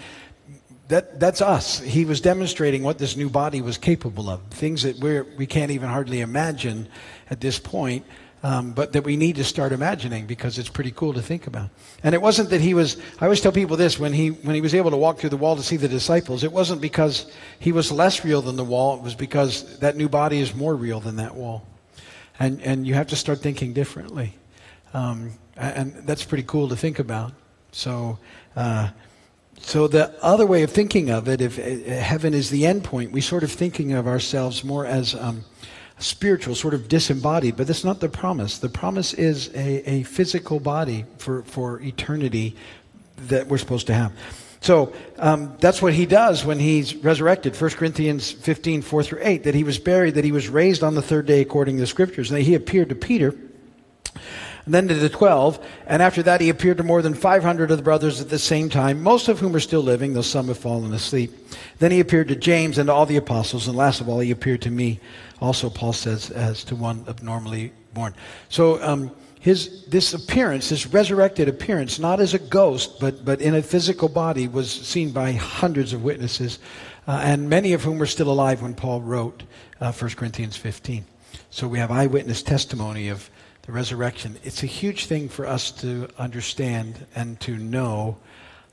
That, 0.88 1.20
that's 1.20 1.42
us. 1.42 1.80
He 1.80 2.06
was 2.06 2.22
demonstrating 2.22 2.82
what 2.82 2.98
this 2.98 3.16
new 3.16 3.30
body 3.30 3.62
was 3.62 3.78
capable 3.78 4.32
of, 4.32 4.42
things 4.50 4.82
that 4.82 4.98
we're, 4.98 5.26
we 5.38 5.46
can't 5.46 5.70
even 5.70 5.90
hardly 5.90 6.22
imagine 6.22 6.88
at 7.30 7.40
this 7.40 7.60
point 7.60 8.04
um, 8.44 8.74
but 8.74 8.92
that 8.92 9.06
we 9.06 9.16
need 9.16 9.38
to 9.38 9.44
start 9.44 9.72
imagining 9.72 10.26
because 10.26 10.60
it's 10.60 10.68
pretty 10.68 10.92
cool 10.92 11.14
to 11.14 11.22
think 11.22 11.48
about. 11.48 11.70
And 12.04 12.14
it 12.14 12.22
wasn't 12.22 12.50
that 12.50 12.60
he 12.60 12.74
was, 12.74 12.98
I 13.20 13.26
always 13.26 13.40
tell 13.40 13.54
people 13.54 13.78
this, 13.78 13.98
when 13.98 14.12
he, 14.12 14.32
when 14.32 14.54
he 14.54 14.60
was 14.60 14.76
able 14.76 14.92
to 14.92 14.98
walk 14.98 15.18
through 15.18 15.30
the 15.30 15.38
wall 15.38 15.56
to 15.56 15.64
see 15.64 15.78
the 15.78 15.88
disciples, 15.88 16.44
it 16.44 16.52
wasn't 16.52 16.82
because 16.82 17.32
he 17.60 17.72
was 17.72 17.90
less 17.90 18.26
real 18.26 18.42
than 18.42 18.58
the 18.58 18.64
wall, 18.64 18.98
it 18.98 19.02
was 19.02 19.16
because 19.16 19.80
that 19.80 19.96
new 19.96 20.10
body 20.10 20.40
is 20.40 20.54
more 20.54 20.76
real 20.76 21.00
than 21.00 21.16
that 21.16 21.34
wall. 21.34 21.66
And, 22.38 22.62
and 22.62 22.86
you 22.86 22.96
have 22.96 23.08
to 23.08 23.16
start 23.16 23.40
thinking 23.40 23.72
differently. 23.72 24.36
Um, 24.94 25.32
and 25.56 25.94
that's 26.06 26.26
pretty 26.26 26.44
cool 26.44 26.68
to 26.68 26.76
think 26.76 27.00
about. 27.00 27.32
So, 27.72 28.20
uh, 28.56 28.90
so 29.60 29.88
the 29.88 30.14
other 30.22 30.46
way 30.46 30.64
of 30.64 30.72
thinking 30.72 31.10
of 31.10 31.30
it, 31.30 31.40
if 31.40 31.56
heaven 31.56 32.34
is 32.34 32.50
the 32.50 32.66
end 32.66 32.84
point, 32.84 33.14
we 33.14 33.22
sort 33.22 33.44
of 33.44 33.52
thinking 33.52 33.94
of 33.94 34.08
ourselves 34.08 34.64
more 34.64 34.86
as 34.86 35.16
um, 35.16 35.46
spiritual, 36.00 36.56
sort 36.56 36.74
of 36.74 36.88
disembodied, 36.88 37.56
but 37.56 37.68
that's 37.68 37.84
not 37.84 38.00
the 38.00 38.10
promise. 38.10 38.58
The 38.58 38.70
promise 38.70 39.14
is 39.14 39.50
a, 39.50 39.90
a 39.90 40.04
physical 40.04 40.60
body 40.60 41.06
for, 41.18 41.44
for 41.44 41.80
eternity 41.82 42.56
that 43.28 43.48
we're 43.48 43.58
supposed 43.58 43.88
to 43.88 43.94
have. 43.94 44.12
So 44.62 44.94
um, 45.20 45.56
that's 45.60 45.82
what 45.82 45.94
he 45.94 46.06
does 46.06 46.46
when 46.46 46.58
he's 46.58 46.96
resurrected. 46.96 47.60
1 47.60 47.72
Corinthians 47.72 48.32
15, 48.32 48.82
4 48.82 49.04
through 49.04 49.20
8, 49.22 49.44
that 49.44 49.56
he 49.56 49.64
was 49.64 49.78
buried, 49.78 50.16
that 50.16 50.24
he 50.24 50.32
was 50.32 50.48
raised 50.48 50.84
on 50.84 50.96
the 50.96 51.02
third 51.02 51.26
day 51.26 51.42
according 51.42 51.76
to 51.76 51.82
the 51.82 51.88
scriptures. 51.88 52.32
And 52.32 52.42
he 52.42 52.56
appeared 52.56 52.90
to 52.90 52.96
Peter 52.96 53.36
and 54.66 54.74
then 54.74 54.88
to 54.88 54.96
the 54.96 55.10
12. 55.10 55.64
And 55.88 56.02
after 56.02 56.24
that, 56.24 56.42
he 56.42 56.50
appeared 56.50 56.78
to 56.78 56.84
more 56.84 57.02
than 57.02 57.14
500 57.14 57.72
of 57.72 57.78
the 57.78 57.84
brothers 57.84 58.22
at 58.22 58.30
the 58.30 58.40
same 58.40 58.70
time, 58.70 59.04
most 59.04 59.28
of 59.28 59.40
whom 59.40 59.56
are 59.56 59.60
still 59.60 59.82
living, 59.82 60.14
though 60.14 60.22
some 60.22 60.48
have 60.48 60.58
fallen 60.58 60.94
asleep. 60.94 61.32
Then 61.80 61.92
he 61.92 62.00
appeared 62.00 62.30
to 62.30 62.36
James 62.36 62.78
and 62.78 62.88
to 62.88 62.94
all 62.94 63.06
the 63.06 63.18
apostles. 63.18 63.68
And 63.68 63.76
last 63.76 64.00
of 64.02 64.08
all, 64.08 64.20
he 64.20 64.32
appeared 64.32 64.62
to 64.64 64.72
me, 64.72 65.00
also, 65.42 65.70
Paul 65.70 65.94
says, 65.94 66.30
as 66.30 66.64
to 66.66 66.76
one 66.76 67.04
abnormally 67.08 67.74
born. 67.94 68.16
So, 68.50 68.82
um, 68.82 69.12
his, 69.44 69.84
this 69.88 70.14
appearance, 70.14 70.70
this 70.70 70.88
resurrected 70.88 71.50
appearance, 71.50 72.00
not 72.00 72.22
as 72.22 72.34
a 72.34 72.40
ghost, 72.40 73.02
but, 73.02 73.26
but 73.26 73.42
in 73.42 73.56
a 73.56 73.62
physical 73.62 74.08
body, 74.08 74.48
was 74.48 74.72
seen 74.72 75.12
by 75.12 75.34
hundreds 75.34 75.92
of 75.92 76.02
witnesses, 76.02 76.60
uh, 77.10 77.20
and 77.22 77.50
many 77.50 77.74
of 77.74 77.84
whom 77.84 78.00
were 78.00 78.06
still 78.06 78.32
alive 78.32 78.62
when 78.62 78.74
Paul 78.74 79.02
wrote 79.02 79.44
uh, 79.82 79.92
1 79.92 80.12
Corinthians 80.12 80.56
15. 80.56 81.04
So 81.50 81.68
we 81.68 81.78
have 81.80 81.92
eyewitness 81.92 82.42
testimony 82.42 83.10
of 83.10 83.30
the 83.64 83.72
resurrection. 83.72 84.38
It's 84.44 84.62
a 84.62 84.68
huge 84.68 85.06
thing 85.06 85.30
for 85.30 85.48
us 85.48 85.72
to 85.72 86.10
understand 86.18 87.06
and 87.16 87.40
to 87.42 87.58
know. 87.58 88.18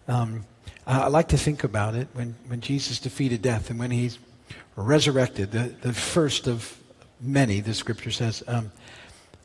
Um, 0.09 0.45
I 0.87 1.07
like 1.09 1.29
to 1.29 1.39
think 1.39 1.63
about 1.63 1.95
it 1.95 2.09
when, 2.13 2.35
when 2.49 2.61
Jesus 2.61 2.99
defeated 2.99 3.43
death 3.43 3.71
and 3.71 3.79
when 3.79 3.93
he's 3.93 4.19
resurrected, 4.75 5.53
the, 5.53 5.73
the 5.81 5.93
first 5.93 6.49
of 6.49 6.77
many, 7.21 7.61
the 7.61 7.75
scripture 7.75 8.11
says. 8.11 8.43
Um, 8.49 8.73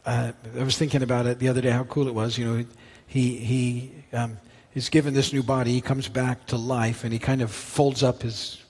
uh, 0.06 0.32
I 0.58 0.64
was 0.64 0.78
thinking 0.78 1.04
about 1.04 1.28
it 1.28 1.38
the 1.38 1.50
other 1.50 1.62
day, 1.62 1.70
how 1.70 1.84
cool 1.84 2.08
it 2.08 2.14
was. 2.14 2.38
You 2.38 2.46
know, 2.46 2.66
he, 3.06 3.38
he 3.38 3.92
um, 4.14 4.38
is 4.74 4.90
given 4.90 5.14
this 5.14 5.32
new 5.32 5.44
body, 5.44 5.74
he 5.74 5.82
comes 5.82 6.08
back 6.08 6.48
to 6.48 6.58
life, 6.58 7.04
and 7.04 7.14
he 7.14 7.20
kind 7.20 7.44
of 7.44 7.52
folds 7.52 8.02
up 8.02 8.24
his 8.24 8.64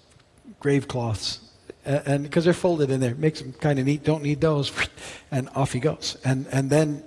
grave 0.60 0.89
cloths. 0.89 1.39
And 1.85 2.23
because 2.23 2.43
they're 2.45 2.53
folded 2.53 2.89
in 2.89 2.99
there, 2.99 3.13
makes 3.15 3.41
them 3.41 3.53
kind 3.53 3.77
of 3.77 3.85
neat. 3.85 4.03
Don't 4.03 4.23
need 4.23 4.41
those, 4.41 4.71
and 5.31 5.49
off 5.55 5.73
he 5.73 5.79
goes. 5.79 6.17
And 6.25 6.47
and 6.51 6.69
then 6.69 7.03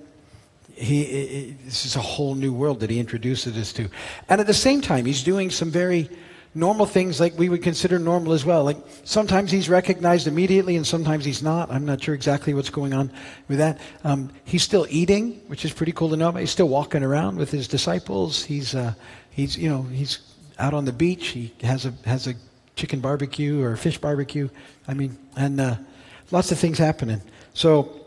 he, 0.75 1.04
he 1.04 1.56
this 1.64 1.85
is 1.85 1.97
a 1.97 2.00
whole 2.00 2.35
new 2.35 2.52
world 2.52 2.80
that 2.80 2.90
he 2.90 3.00
introduces 3.00 3.56
us 3.56 3.73
to. 3.75 3.88
And 4.28 4.40
at 4.40 4.47
the 4.47 4.54
same 4.54 4.80
time, 4.80 5.04
he's 5.04 5.23
doing 5.23 5.50
some 5.50 5.70
very 5.70 6.08
normal 6.54 6.87
things 6.87 7.20
like 7.20 7.38
we 7.38 7.49
would 7.49 7.62
consider 7.62 7.99
normal 7.99 8.32
as 8.32 8.44
well. 8.44 8.64
Like 8.64 8.78
sometimes 9.04 9.50
he's 9.50 9.68
recognized 9.68 10.26
immediately 10.26 10.76
and 10.76 10.87
sometimes 10.87 11.25
he's 11.25 11.42
not. 11.42 11.70
I'm 11.70 11.85
not 11.85 12.02
sure 12.02 12.14
exactly 12.14 12.54
what's 12.54 12.70
going 12.70 12.94
on 12.94 13.12
with 13.49 13.58
that. 13.58 13.78
Um, 14.04 14.30
he's 14.44 14.62
still 14.62 14.87
eating, 14.88 15.40
which 15.47 15.64
is 15.64 15.73
pretty 15.73 15.92
cool 15.92 16.11
to 16.11 16.16
know 16.16 16.30
about. 16.30 16.40
He's 16.40 16.50
still 16.50 16.68
walking 16.68 17.02
around 17.02 17.37
with 17.37 17.50
his 17.50 17.68
disciples. 17.68 18.44
He's, 18.44 18.75
uh, 18.75 18.94
he's, 19.30 19.56
you 19.56 19.68
know, 19.68 19.82
he's 19.82 20.20
out 20.58 20.75
on 20.75 20.85
the 20.85 20.92
beach. 20.92 21.28
He 21.28 21.54
has 21.62 21.87
a, 21.87 21.92
has 22.04 22.26
a 22.26 22.35
chicken 22.78 23.00
barbecue 23.00 23.61
or 23.62 23.76
fish 23.76 23.99
barbecue. 23.99 24.49
I 24.87 24.94
mean, 24.94 25.18
and 25.37 25.61
uh, 25.61 25.76
lots 26.30 26.52
of 26.52 26.58
things 26.58 26.78
happening. 26.78 27.20
So, 27.52 28.00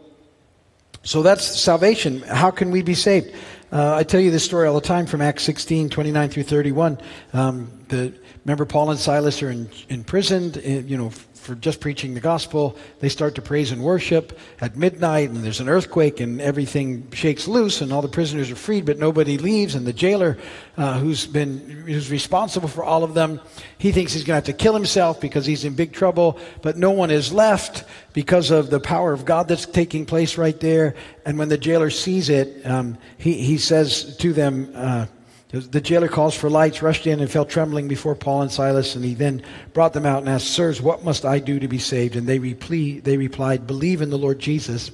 so 1.04 1.22
that's 1.22 1.44
salvation. 1.44 2.22
How 2.22 2.50
can 2.50 2.72
we 2.72 2.82
be 2.82 2.96
saved? 2.96 3.36
Uh, 3.72 3.96
I 3.96 4.04
tell 4.04 4.22
you 4.22 4.32
this 4.32 4.46
story 4.46 4.68
all 4.68 4.76
the 4.76 4.88
time 4.88 5.06
from 5.06 5.22
Acts 5.22 5.44
16, 5.44 5.90
29 5.90 6.30
through 6.30 6.44
31. 6.44 6.98
Um, 7.34 7.70
the 7.92 8.14
Remember, 8.46 8.66
Paul 8.66 8.90
and 8.90 9.00
Silas 9.00 9.44
are 9.44 9.52
in, 9.52 9.70
imprisoned, 9.88 10.60
eh, 10.64 10.82
you 10.88 10.98
know, 10.98 11.12
for 11.12 11.54
just 11.54 11.80
preaching 11.80 12.16
the 12.16 12.20
gospel. 12.20 12.76
They 13.00 13.10
start 13.10 13.36
to 13.36 13.42
praise 13.42 13.72
and 13.72 13.84
worship 13.84 14.40
at 14.60 14.76
midnight, 14.76 15.30
and 15.30 15.44
there's 15.44 15.60
an 15.60 15.70
earthquake, 15.70 16.20
and 16.20 16.42
everything 16.42 17.12
shakes 17.12 17.48
loose, 17.48 17.82
and 17.82 17.94
all 17.94 18.02
the 18.02 18.08
prisoners 18.08 18.50
are 18.50 18.56
freed, 18.56 18.86
but 18.86 18.98
nobody 18.98 19.38
leaves. 19.38 19.76
And 19.76 19.86
the 19.86 19.94
jailer, 19.94 20.40
uh, 20.76 21.00
who's 21.00 21.28
been 21.28 21.60
who's 21.86 22.10
responsible 22.10 22.68
for 22.68 22.84
all 22.84 23.04
of 23.04 23.14
them, 23.14 23.40
he 23.78 23.92
thinks 23.92 24.14
he's 24.14 24.24
going 24.24 24.42
to 24.42 24.48
have 24.48 24.58
to 24.58 24.64
kill 24.64 24.74
himself 24.74 25.22
because 25.22 25.46
he's 25.46 25.64
in 25.64 25.76
big 25.76 25.94
trouble. 25.94 26.40
But 26.64 26.78
no 26.78 26.90
one 26.90 27.12
is 27.12 27.32
left 27.32 27.84
because 28.14 28.50
of 28.50 28.72
the 28.72 28.80
power 28.80 29.14
of 29.14 29.24
God 29.24 29.48
that's 29.48 29.68
taking 29.68 30.08
place 30.08 30.36
right 30.36 30.60
there. 30.60 30.96
And 31.28 31.38
when 31.38 31.50
the 31.50 31.60
jailer 31.60 31.92
sees 31.92 32.30
it, 32.30 32.66
um, 32.66 32.98
he 33.20 33.34
he 33.34 33.60
says 33.60 34.18
to 34.18 34.34
them. 34.34 34.72
Uh, 34.74 35.06
the 35.52 35.82
jailer 35.82 36.08
calls 36.08 36.34
for 36.34 36.50
lights, 36.50 36.82
rushed 36.82 37.06
in, 37.06 37.20
and 37.20 37.30
fell 37.30 37.44
trembling 37.44 37.90
before 37.90 38.16
Paul 38.16 38.44
and 38.44 38.52
Silas. 38.52 38.96
And 38.96 39.04
he 39.04 39.14
then 39.14 39.44
brought 39.74 39.92
them 39.92 40.06
out 40.06 40.20
and 40.20 40.30
asked, 40.30 40.48
Sirs, 40.48 40.82
what 40.82 41.04
must 41.04 41.26
I 41.26 41.40
do 41.40 41.60
to 41.60 41.68
be 41.68 41.78
saved? 41.78 42.16
And 42.16 42.26
they, 42.26 42.40
reply, 42.40 43.02
they 43.04 43.18
replied, 43.18 43.68
Believe 43.68 44.02
in 44.02 44.10
the 44.10 44.18
Lord 44.18 44.40
Jesus, 44.40 44.92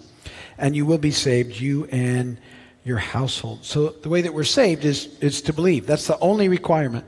and 0.57 0.75
you 0.75 0.85
will 0.85 0.97
be 0.97 1.11
saved, 1.11 1.59
you 1.59 1.85
and 1.85 2.39
your 2.83 2.97
household. 2.97 3.65
So 3.65 3.89
the 3.89 4.09
way 4.09 4.21
that 4.21 4.33
we're 4.33 4.43
saved 4.43 4.83
is, 4.83 5.07
is 5.19 5.41
to 5.43 5.53
believe. 5.53 5.85
That's 5.85 6.07
the 6.07 6.17
only 6.19 6.49
requirement. 6.49 7.05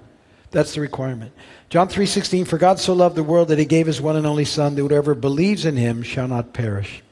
That's 0.51 0.75
the 0.75 0.81
requirement. 0.81 1.31
John 1.69 1.87
3:16 1.87 2.47
For 2.47 2.57
God 2.57 2.79
so 2.79 2.93
loved 2.93 3.15
the 3.15 3.23
world 3.23 3.47
that 3.47 3.59
he 3.59 3.65
gave 3.65 3.87
his 3.87 4.01
one 4.01 4.15
and 4.15 4.25
only 4.25 4.45
son 4.45 4.75
that 4.75 4.81
whoever 4.81 5.15
believes 5.15 5.65
in 5.65 5.77
him 5.77 6.01
shall 6.03 6.27
not 6.27 6.53
perish 6.53 7.03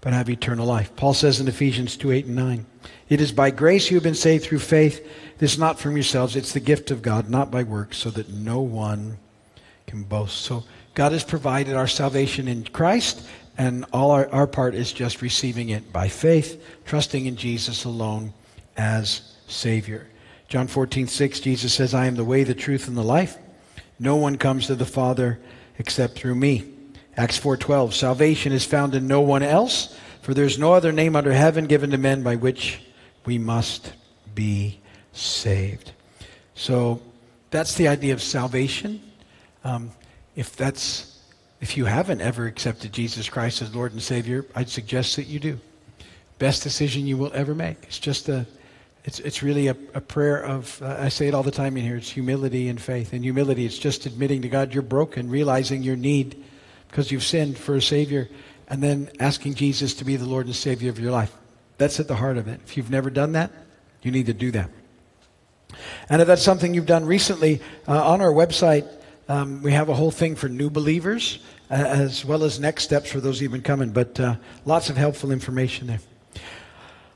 but 0.00 0.12
have 0.12 0.30
eternal 0.30 0.66
life. 0.66 0.94
Paul 0.96 1.14
says 1.14 1.40
in 1.40 1.48
Ephesians 1.48 1.96
2 1.96 2.12
8 2.12 2.26
and 2.26 2.36
9, 2.36 2.66
It 3.08 3.20
is 3.20 3.32
by 3.32 3.50
grace 3.50 3.90
you 3.90 3.96
have 3.96 4.04
been 4.04 4.14
saved 4.14 4.44
through 4.44 4.60
faith. 4.60 5.06
This 5.38 5.54
is 5.54 5.58
not 5.58 5.78
from 5.78 5.96
yourselves, 5.96 6.36
it's 6.36 6.52
the 6.52 6.60
gift 6.60 6.90
of 6.90 7.02
God, 7.02 7.28
not 7.28 7.50
by 7.50 7.62
works, 7.62 7.98
so 7.98 8.10
that 8.10 8.30
no 8.30 8.60
one 8.60 9.18
can 9.86 10.02
boast. 10.02 10.42
So 10.42 10.64
God 10.94 11.12
has 11.12 11.24
provided 11.24 11.74
our 11.74 11.86
salvation 11.86 12.48
in 12.48 12.64
Christ, 12.64 13.26
and 13.58 13.84
all 13.92 14.10
our, 14.10 14.28
our 14.30 14.46
part 14.46 14.74
is 14.74 14.92
just 14.92 15.22
receiving 15.22 15.70
it 15.70 15.92
by 15.92 16.08
faith, 16.08 16.62
trusting 16.84 17.26
in 17.26 17.36
Jesus 17.36 17.84
alone 17.84 18.32
as 18.76 19.34
Savior. 19.48 20.06
John 20.48 20.68
14 20.68 21.06
6, 21.06 21.40
Jesus 21.40 21.74
says, 21.74 21.94
I 21.94 22.06
am 22.06 22.14
the 22.14 22.24
way, 22.24 22.44
the 22.44 22.54
truth, 22.54 22.88
and 22.88 22.96
the 22.96 23.02
life. 23.02 23.36
No 23.98 24.16
one 24.16 24.36
comes 24.36 24.66
to 24.66 24.74
the 24.74 24.86
Father 24.86 25.38
except 25.78 26.14
through 26.14 26.34
me. 26.36 26.75
Acts 27.16 27.38
4:12 27.38 27.94
Salvation 27.94 28.52
is 28.52 28.64
found 28.64 28.94
in 28.94 29.06
no 29.06 29.20
one 29.20 29.42
else 29.42 29.96
for 30.26 30.34
there's 30.34 30.58
no 30.58 30.72
other 30.72 30.90
name 30.90 31.14
under 31.14 31.32
heaven 31.32 31.66
given 31.66 31.92
to 31.92 31.98
men 31.98 32.22
by 32.24 32.34
which 32.34 32.80
we 33.24 33.38
must 33.38 33.92
be 34.34 34.80
saved. 35.12 35.92
So 36.56 37.00
that's 37.50 37.74
the 37.76 37.86
idea 37.86 38.12
of 38.12 38.20
salvation. 38.20 39.00
Um, 39.62 39.92
if 40.34 40.56
that's 40.56 41.20
if 41.60 41.76
you 41.76 41.84
haven't 41.84 42.20
ever 42.20 42.46
accepted 42.46 42.92
Jesus 42.92 43.28
Christ 43.28 43.62
as 43.62 43.74
Lord 43.74 43.92
and 43.92 44.02
Savior, 44.02 44.44
I'd 44.54 44.68
suggest 44.68 45.14
that 45.14 45.28
you 45.28 45.38
do. 45.38 45.60
Best 46.38 46.64
decision 46.64 47.06
you 47.06 47.16
will 47.16 47.30
ever 47.32 47.54
make. 47.54 47.78
It's 47.84 48.00
just 48.00 48.28
a 48.28 48.46
it's, 49.04 49.20
it's 49.20 49.44
really 49.44 49.68
a, 49.68 49.76
a 49.94 50.00
prayer 50.00 50.44
of, 50.44 50.82
uh, 50.82 50.96
I 50.98 51.08
say 51.08 51.28
it 51.28 51.34
all 51.34 51.44
the 51.44 51.52
time 51.52 51.76
in 51.76 51.84
here, 51.84 51.96
it's 51.96 52.10
humility 52.10 52.68
and 52.68 52.80
faith. 52.80 53.12
And 53.12 53.22
humility, 53.22 53.64
it's 53.64 53.78
just 53.78 54.04
admitting 54.04 54.42
to 54.42 54.48
God 54.48 54.74
you're 54.74 54.82
broken, 54.82 55.30
realizing 55.30 55.84
your 55.84 55.94
need 55.94 56.44
because 56.88 57.10
you've 57.10 57.24
sinned 57.24 57.58
for 57.58 57.76
a 57.76 57.82
Savior, 57.82 58.28
and 58.68 58.82
then 58.82 59.10
asking 59.20 59.54
Jesus 59.54 59.94
to 59.94 60.04
be 60.04 60.16
the 60.16 60.26
Lord 60.26 60.46
and 60.46 60.54
Savior 60.54 60.90
of 60.90 60.98
your 60.98 61.12
life. 61.12 61.32
That's 61.78 62.00
at 62.00 62.08
the 62.08 62.16
heart 62.16 62.38
of 62.38 62.48
it. 62.48 62.60
If 62.64 62.76
you've 62.76 62.90
never 62.90 63.10
done 63.10 63.32
that, 63.32 63.50
you 64.02 64.10
need 64.10 64.26
to 64.26 64.34
do 64.34 64.50
that. 64.52 64.70
And 66.08 66.22
if 66.22 66.28
that's 66.28 66.42
something 66.42 66.74
you've 66.74 66.86
done 66.86 67.04
recently, 67.04 67.60
uh, 67.86 68.12
on 68.12 68.20
our 68.20 68.32
website, 68.32 68.88
um, 69.28 69.62
we 69.62 69.72
have 69.72 69.88
a 69.88 69.94
whole 69.94 70.10
thing 70.10 70.36
for 70.36 70.48
new 70.48 70.70
believers, 70.70 71.40
uh, 71.70 71.74
as 71.74 72.24
well 72.24 72.44
as 72.44 72.60
next 72.60 72.84
steps 72.84 73.10
for 73.10 73.20
those 73.20 73.42
even 73.42 73.60
coming, 73.60 73.90
but 73.90 74.18
uh, 74.20 74.36
lots 74.64 74.88
of 74.88 74.96
helpful 74.96 75.32
information 75.32 75.88
there. 75.88 76.00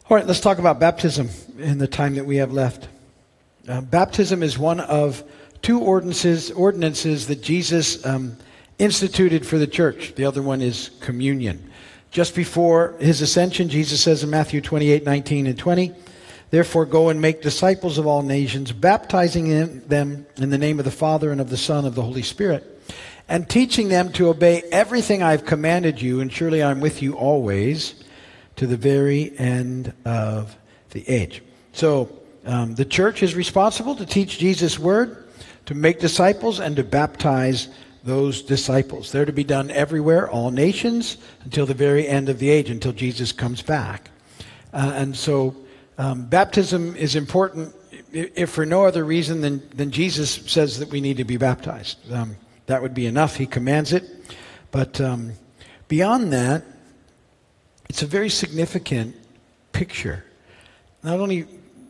All 0.08 0.16
right, 0.16 0.26
let's 0.26 0.40
talk 0.40 0.58
about 0.58 0.80
baptism 0.80 1.30
in 1.58 1.78
the 1.78 1.86
time 1.86 2.16
that 2.16 2.26
we 2.26 2.36
have 2.36 2.52
left. 2.52 2.88
Uh, 3.68 3.80
baptism 3.80 4.42
is 4.42 4.58
one 4.58 4.80
of 4.80 5.22
two 5.62 5.80
ordinances, 5.80 6.50
ordinances 6.50 7.28
that 7.28 7.42
Jesus 7.42 8.04
um, 8.04 8.36
instituted 8.80 9.46
for 9.46 9.58
the 9.58 9.66
church. 9.66 10.14
The 10.14 10.24
other 10.24 10.42
one 10.42 10.62
is 10.62 10.90
communion. 11.00 11.70
Just 12.10 12.34
before 12.34 12.96
his 12.98 13.20
ascension, 13.20 13.68
Jesus 13.68 14.00
says 14.00 14.24
in 14.24 14.30
Matthew 14.30 14.60
28 14.60 15.04
19 15.04 15.46
and 15.46 15.58
20, 15.58 15.92
Therefore, 16.50 16.84
go 16.84 17.10
and 17.10 17.20
make 17.20 17.42
disciples 17.42 17.96
of 17.96 18.08
all 18.08 18.22
nations, 18.22 18.72
baptizing 18.72 19.80
them 19.86 20.26
in 20.36 20.50
the 20.50 20.58
name 20.58 20.80
of 20.80 20.84
the 20.84 20.90
Father 20.90 21.30
and 21.30 21.40
of 21.40 21.48
the 21.48 21.56
Son 21.56 21.78
and 21.78 21.86
of 21.86 21.94
the 21.94 22.02
Holy 22.02 22.22
Spirit, 22.22 22.82
and 23.28 23.48
teaching 23.48 23.88
them 23.88 24.10
to 24.12 24.28
obey 24.28 24.62
everything 24.72 25.22
I've 25.22 25.44
commanded 25.44 26.02
you, 26.02 26.20
and 26.20 26.32
surely 26.32 26.60
I'm 26.60 26.80
with 26.80 27.02
you 27.02 27.12
always 27.12 28.02
to 28.56 28.66
the 28.66 28.76
very 28.76 29.38
end 29.38 29.92
of 30.04 30.56
the 30.90 31.08
age. 31.08 31.40
So, 31.72 32.10
um, 32.44 32.74
the 32.74 32.84
church 32.84 33.22
is 33.22 33.36
responsible 33.36 33.94
to 33.94 34.06
teach 34.06 34.38
Jesus' 34.38 34.76
word, 34.76 35.28
to 35.66 35.74
make 35.74 36.00
disciples, 36.00 36.58
and 36.58 36.74
to 36.74 36.82
baptize 36.82 37.68
those 38.04 38.42
disciples. 38.42 39.12
They're 39.12 39.24
to 39.24 39.32
be 39.32 39.44
done 39.44 39.70
everywhere, 39.70 40.28
all 40.28 40.50
nations, 40.50 41.18
until 41.44 41.66
the 41.66 41.74
very 41.74 42.06
end 42.06 42.28
of 42.28 42.38
the 42.38 42.48
age, 42.48 42.70
until 42.70 42.92
Jesus 42.92 43.32
comes 43.32 43.62
back. 43.62 44.10
Uh, 44.72 44.92
and 44.94 45.16
so 45.16 45.54
um, 45.98 46.26
baptism 46.26 46.96
is 46.96 47.16
important, 47.16 47.74
if 48.12 48.50
for 48.50 48.64
no 48.64 48.84
other 48.84 49.04
reason 49.04 49.40
than, 49.40 49.62
than 49.74 49.90
Jesus 49.90 50.30
says 50.30 50.78
that 50.78 50.90
we 50.90 51.00
need 51.00 51.18
to 51.18 51.24
be 51.24 51.36
baptized. 51.36 51.98
Um, 52.12 52.36
that 52.66 52.80
would 52.80 52.94
be 52.94 53.06
enough. 53.06 53.36
He 53.36 53.46
commands 53.46 53.92
it. 53.92 54.04
But 54.70 55.00
um, 55.00 55.32
beyond 55.88 56.32
that, 56.32 56.64
it's 57.88 58.02
a 58.02 58.06
very 58.06 58.30
significant 58.30 59.16
picture. 59.72 60.24
Not 61.02 61.18
only 61.18 61.46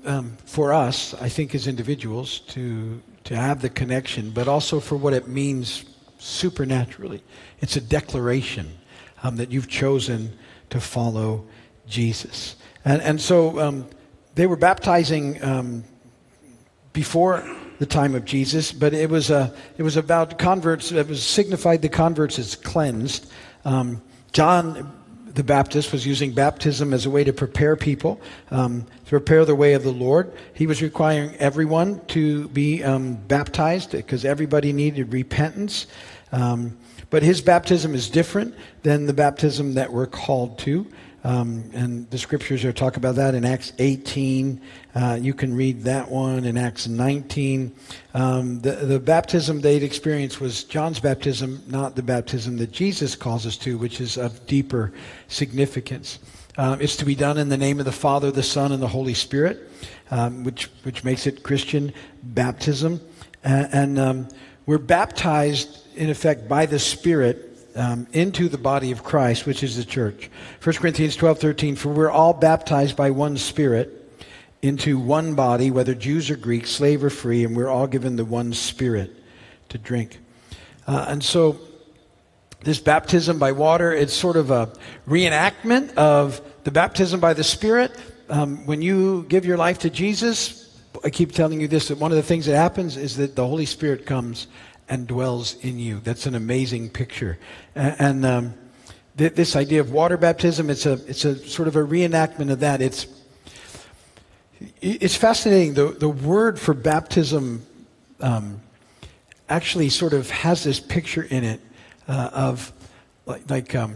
um, 0.06 0.36
for 0.46 0.72
us, 0.72 1.14
I 1.14 1.28
think, 1.28 1.54
as 1.54 1.66
individuals, 1.66 2.40
to 2.40 3.02
to 3.24 3.36
have 3.36 3.60
the 3.60 3.68
connection, 3.68 4.30
but 4.30 4.48
also 4.48 4.80
for 4.80 4.96
what 4.96 5.12
it 5.12 5.28
means 5.28 5.84
supernaturally. 6.20 7.22
It's 7.60 7.76
a 7.76 7.80
declaration 7.80 8.78
um, 9.22 9.36
that 9.36 9.50
you've 9.50 9.68
chosen 9.68 10.38
to 10.70 10.80
follow 10.80 11.46
Jesus. 11.86 12.56
And, 12.84 13.02
and 13.02 13.20
so 13.20 13.58
um, 13.58 13.86
they 14.34 14.46
were 14.46 14.56
baptizing 14.56 15.42
um, 15.42 15.84
before 16.92 17.44
the 17.78 17.86
time 17.86 18.14
of 18.14 18.24
Jesus, 18.24 18.72
but 18.72 18.92
it 18.92 19.08
was, 19.08 19.30
uh, 19.30 19.56
it 19.78 19.82
was 19.82 19.96
about 19.96 20.38
converts, 20.38 20.92
it 20.92 21.08
was 21.08 21.22
signified 21.22 21.82
the 21.82 21.88
converts 21.88 22.38
as 22.38 22.54
cleansed. 22.54 23.30
Um, 23.64 24.02
John 24.32 24.99
the 25.34 25.44
Baptist 25.44 25.92
was 25.92 26.06
using 26.06 26.32
baptism 26.32 26.92
as 26.92 27.06
a 27.06 27.10
way 27.10 27.24
to 27.24 27.32
prepare 27.32 27.76
people, 27.76 28.20
um, 28.50 28.86
to 29.04 29.10
prepare 29.10 29.44
the 29.44 29.54
way 29.54 29.74
of 29.74 29.82
the 29.82 29.92
Lord. 29.92 30.32
He 30.54 30.66
was 30.66 30.82
requiring 30.82 31.34
everyone 31.36 32.00
to 32.08 32.48
be 32.48 32.82
um, 32.82 33.14
baptized 33.14 33.92
because 33.92 34.24
everybody 34.24 34.72
needed 34.72 35.12
repentance. 35.12 35.86
Um, 36.32 36.76
but 37.10 37.22
his 37.22 37.40
baptism 37.40 37.94
is 37.94 38.08
different 38.08 38.54
than 38.82 39.06
the 39.06 39.12
baptism 39.12 39.74
that 39.74 39.92
we're 39.92 40.06
called 40.06 40.58
to. 40.60 40.86
Um, 41.22 41.70
and 41.74 42.08
the 42.10 42.18
scriptures 42.18 42.64
are 42.64 42.72
talk 42.72 42.96
about 42.96 43.16
that 43.16 43.34
in 43.34 43.44
Acts 43.44 43.72
18. 43.78 44.60
Uh, 44.94 45.18
you 45.20 45.34
can 45.34 45.54
read 45.54 45.82
that 45.82 46.10
one 46.10 46.44
in 46.44 46.56
Acts 46.56 46.88
19. 46.88 47.74
Um, 48.14 48.60
the, 48.60 48.72
the 48.72 48.98
baptism 48.98 49.60
they'd 49.60 49.82
experienced 49.82 50.40
was 50.40 50.64
John's 50.64 50.98
baptism, 50.98 51.62
not 51.66 51.94
the 51.94 52.02
baptism 52.02 52.56
that 52.56 52.72
Jesus 52.72 53.16
calls 53.16 53.46
us 53.46 53.58
to, 53.58 53.76
which 53.76 54.00
is 54.00 54.16
of 54.16 54.46
deeper 54.46 54.92
significance. 55.28 56.18
Uh, 56.56 56.76
it's 56.80 56.96
to 56.96 57.04
be 57.04 57.14
done 57.14 57.38
in 57.38 57.48
the 57.48 57.56
name 57.56 57.78
of 57.78 57.84
the 57.84 57.92
Father, 57.92 58.30
the 58.30 58.42
Son, 58.42 58.72
and 58.72 58.82
the 58.82 58.88
Holy 58.88 59.14
Spirit, 59.14 59.70
um, 60.10 60.42
which, 60.42 60.70
which 60.84 61.04
makes 61.04 61.26
it 61.26 61.42
Christian 61.42 61.92
baptism. 62.22 63.00
Uh, 63.44 63.66
and 63.72 63.98
um, 63.98 64.28
we're 64.66 64.78
baptized, 64.78 65.86
in 65.96 66.10
effect, 66.10 66.48
by 66.48 66.66
the 66.66 66.78
Spirit 66.78 67.49
um, 67.74 68.06
into 68.12 68.48
the 68.48 68.58
body 68.58 68.92
of 68.92 69.04
Christ, 69.04 69.46
which 69.46 69.62
is 69.62 69.76
the 69.76 69.84
church. 69.84 70.30
1 70.62 70.76
Corinthians 70.76 71.16
12, 71.16 71.38
13, 71.38 71.76
for 71.76 71.90
we're 71.90 72.10
all 72.10 72.32
baptized 72.32 72.96
by 72.96 73.10
one 73.10 73.36
Spirit 73.36 73.96
into 74.62 74.98
one 74.98 75.34
body, 75.34 75.70
whether 75.70 75.94
Jews 75.94 76.30
or 76.30 76.36
Greeks, 76.36 76.70
slave 76.70 77.02
or 77.02 77.10
free, 77.10 77.44
and 77.44 77.56
we're 77.56 77.68
all 77.68 77.86
given 77.86 78.16
the 78.16 78.24
one 78.24 78.52
Spirit 78.52 79.10
to 79.70 79.78
drink. 79.78 80.18
Uh, 80.86 81.06
and 81.08 81.22
so, 81.22 81.58
this 82.62 82.78
baptism 82.78 83.38
by 83.38 83.52
water, 83.52 83.92
it's 83.92 84.12
sort 84.12 84.36
of 84.36 84.50
a 84.50 84.70
reenactment 85.08 85.94
of 85.94 86.42
the 86.64 86.70
baptism 86.70 87.20
by 87.20 87.32
the 87.32 87.44
Spirit. 87.44 87.92
Um, 88.28 88.66
when 88.66 88.82
you 88.82 89.24
give 89.28 89.46
your 89.46 89.56
life 89.56 89.78
to 89.80 89.90
Jesus, 89.90 90.78
I 91.02 91.10
keep 91.10 91.32
telling 91.32 91.60
you 91.60 91.68
this 91.68 91.88
that 91.88 91.98
one 91.98 92.10
of 92.10 92.16
the 92.16 92.22
things 92.22 92.46
that 92.46 92.56
happens 92.56 92.96
is 92.96 93.16
that 93.16 93.34
the 93.34 93.46
Holy 93.46 93.64
Spirit 93.64 94.04
comes 94.04 94.46
and 94.90 95.06
dwells 95.06 95.54
in 95.62 95.78
you. 95.78 96.00
That's 96.00 96.26
an 96.26 96.34
amazing 96.34 96.90
picture. 96.90 97.38
And, 97.74 97.96
and 97.98 98.26
um, 98.26 98.54
th- 99.16 99.34
this 99.34 99.56
idea 99.56 99.80
of 99.80 99.92
water 99.92 100.16
baptism, 100.16 100.68
it's 100.68 100.84
a, 100.84 100.94
it's 101.06 101.24
a 101.24 101.36
sort 101.48 101.68
of 101.68 101.76
a 101.76 101.80
reenactment 101.80 102.50
of 102.50 102.60
that. 102.60 102.82
It's, 102.82 103.06
it's 104.82 105.16
fascinating. 105.16 105.74
The, 105.74 105.90
the 105.92 106.08
word 106.08 106.58
for 106.58 106.74
baptism 106.74 107.64
um, 108.20 108.60
actually 109.48 109.88
sort 109.88 110.12
of 110.12 110.28
has 110.30 110.64
this 110.64 110.80
picture 110.80 111.22
in 111.22 111.44
it 111.44 111.60
uh, 112.08 112.30
of 112.32 112.72
like, 113.26 113.48
like 113.48 113.74
um, 113.76 113.94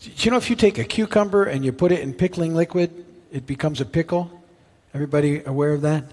you 0.00 0.30
know, 0.30 0.36
if 0.36 0.50
you 0.50 0.56
take 0.56 0.76
a 0.78 0.84
cucumber 0.84 1.44
and 1.44 1.64
you 1.64 1.72
put 1.72 1.90
it 1.90 2.00
in 2.00 2.12
pickling 2.12 2.54
liquid, 2.54 3.06
it 3.32 3.46
becomes 3.46 3.80
a 3.80 3.86
pickle. 3.86 4.30
Everybody 4.92 5.42
aware 5.44 5.72
of 5.72 5.80
that? 5.80 6.04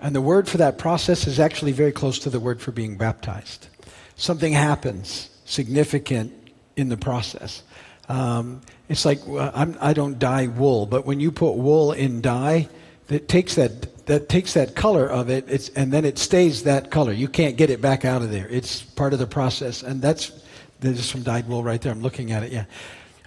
And 0.00 0.14
the 0.14 0.20
word 0.20 0.48
for 0.48 0.58
that 0.58 0.78
process 0.78 1.26
is 1.26 1.38
actually 1.38 1.72
very 1.72 1.92
close 1.92 2.18
to 2.20 2.30
the 2.30 2.40
word 2.40 2.60
for 2.60 2.72
being 2.72 2.96
baptized. 2.96 3.68
Something 4.16 4.52
happens 4.52 5.30
significant 5.44 6.32
in 6.76 6.88
the 6.88 6.96
process. 6.96 7.62
Um, 8.08 8.62
it's 8.88 9.04
like 9.04 9.20
I 9.28 9.92
do 9.92 10.08
not 10.08 10.18
dye 10.18 10.46
wool, 10.48 10.86
but 10.86 11.06
when 11.06 11.20
you 11.20 11.30
put 11.30 11.52
wool 11.52 11.92
in 11.92 12.20
dye, 12.20 12.68
it 13.08 13.28
takes 13.28 13.54
that 13.54 14.06
that 14.06 14.28
takes 14.28 14.54
that 14.54 14.74
color 14.74 15.06
of 15.06 15.30
it, 15.30 15.70
and 15.76 15.92
then 15.92 16.04
it 16.04 16.18
stays 16.18 16.64
that 16.64 16.90
color. 16.90 17.12
You 17.12 17.28
can't 17.28 17.56
get 17.56 17.70
it 17.70 17.80
back 17.80 18.04
out 18.04 18.22
of 18.22 18.30
there. 18.30 18.48
It's 18.48 18.82
part 18.82 19.12
of 19.12 19.20
the 19.20 19.26
process, 19.26 19.82
and 19.82 20.02
that's 20.02 20.32
there's 20.80 21.04
some 21.04 21.22
dyed 21.22 21.46
wool 21.48 21.62
right 21.62 21.80
there. 21.80 21.92
I'm 21.92 22.02
looking 22.02 22.32
at 22.32 22.42
it. 22.42 22.52
Yeah. 22.52 22.64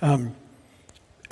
Um, 0.02 0.36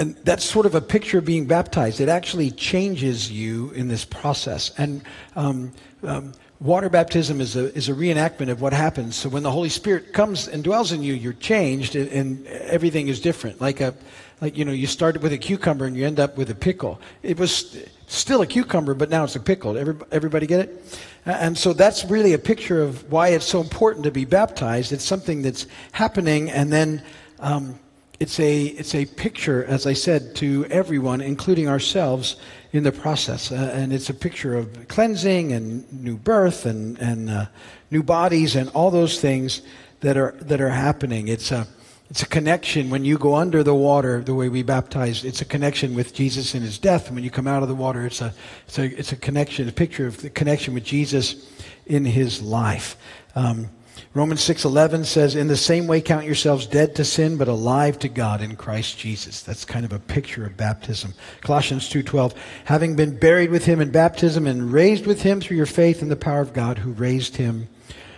and 0.02 0.16
that's 0.24 0.44
sort 0.44 0.66
of 0.66 0.74
a 0.74 0.82
picture 0.82 1.20
of 1.20 1.26
being 1.26 1.46
baptized. 1.46 2.02
It 2.02 2.10
actually 2.10 2.50
changes 2.50 3.32
you 3.32 3.70
in 3.72 3.88
this 3.88 4.04
process. 4.04 4.72
And 4.80 5.04
um, 5.36 5.74
um, 6.02 6.34
water 6.60 6.90
baptism 6.90 7.40
is 7.40 7.56
a, 7.56 7.72
is 7.76 7.88
a 7.88 7.94
reenactment 7.94 8.50
of 8.50 8.62
what 8.62 8.74
happens. 8.74 9.16
So 9.16 9.30
when 9.30 9.44
the 9.44 9.52
Holy 9.52 9.70
Spirit 9.70 10.12
comes 10.12 10.48
and 10.48 10.64
dwells 10.64 10.92
in 10.92 11.04
you, 11.04 11.14
you're 11.14 11.34
changed 11.34 11.96
and, 11.96 12.10
and 12.10 12.48
everything 12.48 13.10
is 13.10 13.22
different. 13.22 13.62
Like 13.62 13.80
a, 13.80 13.94
like, 14.42 14.58
you 14.58 14.66
know, 14.66 14.72
you 14.72 14.88
started 14.88 15.22
with 15.22 15.34
a 15.34 15.38
cucumber 15.38 15.86
and 15.86 15.96
you 15.96 16.08
end 16.08 16.20
up 16.20 16.36
with 16.36 16.50
a 16.50 16.56
pickle. 16.56 17.00
It 17.22 17.38
was 17.38 17.78
still 18.08 18.42
a 18.42 18.48
cucumber, 18.48 18.96
but 18.96 19.12
now 19.12 19.24
it's 19.24 19.36
a 19.36 19.40
pickle. 19.40 19.78
everybody 20.12 20.48
get 20.48 20.62
it? 20.62 21.00
And 21.28 21.56
so 21.56 21.74
that's 21.74 22.06
really 22.06 22.34
a 22.34 22.40
picture 22.40 22.82
of 22.82 23.12
why 23.12 23.28
it's 23.28 23.46
so 23.46 23.62
important 23.62 24.06
to 24.06 24.12
be 24.12 24.26
baptized. 24.26 24.94
It's 24.94 25.06
something 25.06 25.44
that's 25.44 25.68
happening 25.92 26.50
and 26.50 26.74
then, 26.74 27.04
um, 27.40 27.78
it's 28.22 28.40
a, 28.40 28.66
it's 28.66 28.94
a 28.94 29.06
picture, 29.06 29.66
as 29.66 29.88
I 29.88 29.94
said, 29.94 30.36
to 30.36 30.68
everyone, 30.70 31.22
including 31.22 31.68
ourselves, 31.68 32.36
in 32.72 32.84
the 32.84 32.92
process. 32.92 33.52
Uh, 33.52 33.72
and 33.74 33.92
it's 33.92 34.12
a 34.12 34.14
picture 34.14 34.56
of 34.56 34.88
cleansing 34.88 35.52
and 35.52 35.92
new 35.92 36.18
birth 36.18 36.68
and, 36.68 37.00
and 37.00 37.32
uh, 37.32 37.46
new 37.90 38.04
bodies 38.04 38.56
and 38.56 38.70
all 38.70 38.92
those 38.92 39.20
things 39.20 39.64
that 40.02 40.18
are, 40.18 40.34
that 40.40 40.62
are 40.62 40.70
happening. 40.70 41.30
It's 41.30 41.52
a, 41.52 41.68
it's 42.12 42.22
a 42.22 42.28
connection 42.28 42.92
when 42.92 43.04
you 43.06 43.18
go 43.18 43.34
under 43.34 43.64
the 43.64 43.74
water, 43.74 44.22
the 44.22 44.36
way 44.36 44.50
we 44.50 44.62
baptize, 44.62 45.26
it's 45.26 45.42
a 45.42 45.46
connection 45.46 45.96
with 45.96 46.14
Jesus 46.14 46.54
in 46.54 46.62
his 46.62 46.78
death. 46.78 47.08
And 47.08 47.16
when 47.16 47.24
you 47.24 47.32
come 47.32 47.48
out 47.48 47.64
of 47.64 47.70
the 47.70 47.76
water, 47.76 48.06
it's 48.06 48.22
a, 48.22 48.32
it's 48.68 48.78
a, 48.78 49.00
it's 49.00 49.12
a 49.12 49.18
connection, 49.18 49.68
a 49.68 49.72
picture 49.72 50.06
of 50.06 50.22
the 50.22 50.30
connection 50.30 50.76
with 50.76 50.84
Jesus 50.84 51.52
in 51.88 52.06
his 52.06 52.40
life. 52.40 52.98
Um, 53.34 53.70
Romans 54.13 54.41
6:11 54.41 55.06
says 55.06 55.36
in 55.36 55.47
the 55.47 55.56
same 55.56 55.88
way 55.88 56.01
count 56.01 56.25
yourselves 56.25 56.65
dead 56.65 56.95
to 56.95 57.06
sin 57.06 57.38
but 57.38 57.47
alive 57.47 57.97
to 57.99 58.10
God 58.10 58.41
in 58.41 58.58
Christ 58.58 58.97
Jesus. 58.97 59.41
That's 59.41 59.63
kind 59.63 59.86
of 59.86 59.93
a 59.93 59.99
picture 59.99 60.45
of 60.45 60.58
baptism. 60.58 61.13
Colossians 61.41 61.88
2:12 61.88 62.34
having 62.65 62.95
been 62.95 63.17
buried 63.17 63.51
with 63.51 63.65
him 63.65 63.80
in 63.80 63.89
baptism 63.89 64.45
and 64.45 64.73
raised 64.73 65.06
with 65.06 65.21
him 65.21 65.39
through 65.39 65.58
your 65.58 65.65
faith 65.65 66.01
in 66.01 66.10
the 66.10 66.15
power 66.17 66.41
of 66.41 66.54
God 66.54 66.80
who 66.80 66.91
raised 66.91 67.38
him 67.38 67.69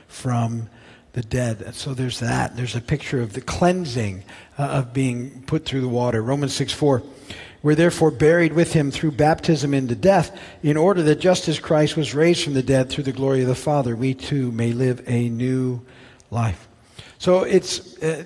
from 0.07 0.69
the 1.13 1.21
dead. 1.21 1.61
And 1.61 1.75
so 1.75 1.93
there's 1.93 2.19
that. 2.19 2.55
There's 2.55 2.75
a 2.75 2.81
picture 2.81 3.21
of 3.21 3.33
the 3.33 3.41
cleansing 3.41 4.23
uh, 4.57 4.63
of 4.63 4.93
being 4.93 5.43
put 5.45 5.63
through 5.65 5.81
the 5.81 5.87
water. 5.87 6.23
Romans 6.23 6.53
6:4 6.53 7.03
we're 7.63 7.75
therefore 7.75 8.11
buried 8.11 8.53
with 8.53 8.73
him 8.73 8.91
through 8.91 9.11
baptism 9.11 9.73
into 9.73 9.95
death, 9.95 10.37
in 10.61 10.77
order 10.77 11.01
that 11.03 11.19
just 11.19 11.47
as 11.47 11.59
Christ 11.59 11.97
was 11.97 12.13
raised 12.13 12.43
from 12.43 12.53
the 12.53 12.61
dead 12.61 12.89
through 12.89 13.05
the 13.05 13.13
glory 13.13 13.41
of 13.41 13.47
the 13.47 13.55
Father, 13.55 13.95
we 13.95 14.13
too 14.13 14.51
may 14.51 14.73
live 14.73 15.01
a 15.07 15.29
new 15.29 15.81
life. 16.29 16.67
So 17.17 17.43
it's, 17.43 17.97
uh, 18.03 18.25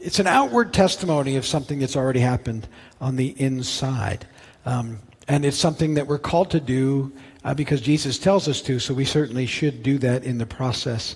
it's 0.00 0.18
an 0.18 0.26
outward 0.26 0.72
testimony 0.72 1.36
of 1.36 1.46
something 1.46 1.78
that's 1.78 1.96
already 1.96 2.18
happened 2.18 2.66
on 3.00 3.14
the 3.14 3.28
inside. 3.40 4.26
Um, 4.66 4.98
and 5.28 5.44
it's 5.44 5.56
something 5.56 5.94
that 5.94 6.08
we're 6.08 6.18
called 6.18 6.50
to 6.50 6.60
do 6.60 7.12
uh, 7.44 7.54
because 7.54 7.80
Jesus 7.80 8.18
tells 8.18 8.48
us 8.48 8.60
to, 8.62 8.80
so 8.80 8.92
we 8.92 9.04
certainly 9.04 9.46
should 9.46 9.84
do 9.84 9.98
that 9.98 10.24
in 10.24 10.38
the 10.38 10.46
process. 10.46 11.14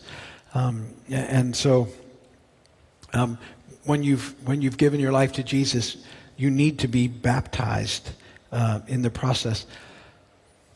Um, 0.55 0.95
and 1.11 1.57
so 1.57 1.89
um, 3.15 3.37
when, 3.85 4.05
you've, 4.05 4.37
when 4.47 4.63
you've 4.63 4.79
given 4.79 5.01
your 5.01 5.13
life 5.13 5.33
to 5.33 5.43
Jesus, 5.43 6.05
you 6.43 6.51
need 6.51 6.81
to 6.81 6.89
be 6.89 7.07
baptized 7.07 8.11
uh, 8.51 8.81
in 8.89 9.03
the 9.03 9.11
process. 9.11 9.65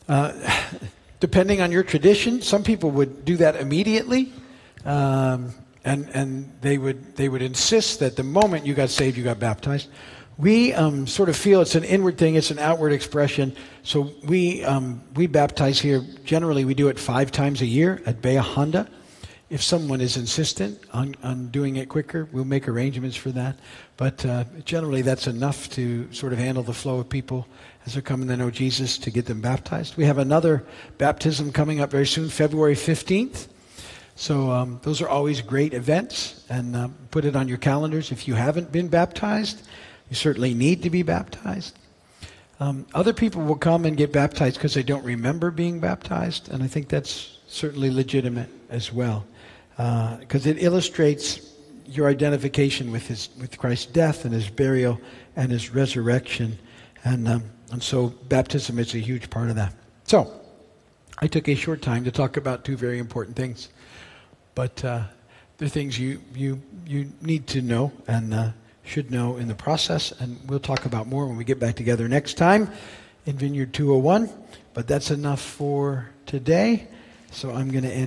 Uh, 0.07 0.31
depending 1.19 1.59
on 1.61 1.73
your 1.73 1.83
tradition, 1.83 2.41
some 2.41 2.63
people 2.63 2.89
would 2.91 3.25
do 3.25 3.35
that 3.35 3.57
immediately. 3.57 4.31
Um, 4.85 5.53
and, 5.83 6.09
and 6.13 6.51
they 6.61 6.77
would 6.77 7.15
they 7.17 7.27
would 7.27 7.41
insist 7.41 7.99
that 7.99 8.15
the 8.15 8.23
moment 8.23 8.65
you 8.65 8.73
got 8.73 8.89
saved, 8.89 9.17
you 9.17 9.23
got 9.23 9.39
baptized. 9.39 9.89
We 10.37 10.73
um, 10.73 11.05
sort 11.07 11.29
of 11.29 11.35
feel 11.35 11.61
it's 11.61 11.75
an 11.75 11.83
inward 11.83 12.17
thing, 12.17 12.35
it's 12.35 12.51
an 12.51 12.59
outward 12.59 12.93
expression. 12.93 13.55
So 13.83 14.11
we 14.23 14.63
um, 14.63 15.01
we 15.15 15.27
baptize 15.27 15.79
here. 15.79 16.01
Generally, 16.23 16.63
we 16.65 16.75
do 16.75 16.87
it 16.87 16.97
five 16.97 17.31
times 17.31 17.61
a 17.61 17.65
year 17.65 18.01
at 18.05 18.21
Bahia 18.21 18.41
Honda. 18.41 18.87
If 19.49 19.63
someone 19.63 20.01
is 20.01 20.17
insistent 20.17 20.77
on, 20.91 21.15
on 21.23 21.47
doing 21.47 21.77
it 21.77 21.87
quicker, 21.87 22.27
we'll 22.33 22.43
make 22.43 22.67
arrangements 22.67 23.15
for 23.15 23.31
that. 23.31 23.55
But 23.95 24.25
uh, 24.25 24.43
generally, 24.65 25.01
that's 25.01 25.25
enough 25.25 25.69
to 25.71 26.11
sort 26.11 26.33
of 26.33 26.39
handle 26.39 26.63
the 26.63 26.73
flow 26.73 26.99
of 26.99 27.07
people 27.07 27.47
as 27.85 27.93
they're 27.93 28.01
coming 28.01 28.27
to 28.27 28.35
know 28.35 28.51
Jesus 28.51 28.97
to 28.97 29.09
get 29.09 29.25
them 29.25 29.39
baptized. 29.39 29.95
We 29.95 30.03
have 30.03 30.17
another 30.17 30.65
baptism 30.97 31.53
coming 31.53 31.79
up 31.79 31.89
very 31.89 32.05
soon, 32.05 32.27
February 32.27 32.75
15th. 32.75 33.47
So 34.17 34.51
um, 34.51 34.81
those 34.83 35.01
are 35.01 35.07
always 35.07 35.41
great 35.41 35.73
events, 35.73 36.43
and 36.49 36.75
uh, 36.75 36.89
put 37.11 37.23
it 37.23 37.37
on 37.37 37.47
your 37.47 37.59
calendars. 37.59 38.11
If 38.11 38.27
you 38.27 38.33
haven't 38.33 38.73
been 38.73 38.89
baptized, 38.89 39.65
you 40.09 40.17
certainly 40.17 40.53
need 40.55 40.83
to 40.83 40.89
be 40.89 41.03
baptized. 41.03 41.77
Um, 42.59 42.85
other 42.93 43.13
people 43.13 43.43
will 43.43 43.55
come 43.55 43.85
and 43.85 43.95
get 43.95 44.11
baptized 44.11 44.57
because 44.57 44.73
they 44.73 44.83
don't 44.83 45.05
remember 45.05 45.51
being 45.51 45.79
baptized, 45.79 46.49
and 46.51 46.61
I 46.61 46.67
think 46.67 46.89
that's 46.89 47.37
certainly 47.47 47.89
legitimate 47.89 48.49
as 48.69 48.91
well 48.91 49.25
because 49.77 50.45
uh, 50.45 50.49
it 50.49 50.61
illustrates 50.61 51.53
your 51.85 52.09
identification 52.09 52.91
with 52.91 53.07
his 53.07 53.29
with 53.39 53.57
Christ's 53.57 53.85
death 53.85 54.25
and 54.25 54.33
his 54.33 54.49
burial 54.49 54.99
and 55.35 55.51
his 55.51 55.73
resurrection, 55.73 56.57
And, 57.05 57.27
um, 57.27 57.43
and 57.71 57.81
so 57.81 58.09
baptism 58.27 58.79
is 58.79 58.95
a 58.95 58.99
huge 58.99 59.29
part 59.29 59.49
of 59.49 59.55
that. 59.55 59.73
So, 60.03 60.33
I 61.19 61.27
took 61.27 61.47
a 61.47 61.55
short 61.55 61.81
time 61.81 62.03
to 62.03 62.11
talk 62.11 62.37
about 62.37 62.63
two 62.63 62.77
very 62.77 62.99
important 62.99 63.35
things. 63.35 63.69
But 64.55 64.83
uh, 64.83 65.03
they're 65.57 65.67
things 65.67 65.99
you, 65.99 66.21
you, 66.33 66.61
you 66.85 67.11
need 67.21 67.47
to 67.47 67.61
know 67.61 67.91
and 68.07 68.33
uh, 68.33 68.49
should 68.83 69.11
know 69.11 69.37
in 69.37 69.47
the 69.47 69.55
process. 69.55 70.11
And 70.19 70.39
we'll 70.47 70.59
talk 70.59 70.85
about 70.85 71.07
more 71.07 71.25
when 71.25 71.37
we 71.37 71.43
get 71.43 71.59
back 71.59 71.75
together 71.75 72.07
next 72.07 72.35
time 72.35 72.71
in 73.25 73.37
Vineyard 73.37 73.73
201. 73.73 74.29
But 74.73 74.87
that's 74.87 75.11
enough 75.11 75.41
for 75.41 76.09
today. 76.25 76.87
So 77.31 77.51
I'm 77.51 77.71
going 77.71 77.83
to 77.83 77.91
end. 77.91 78.05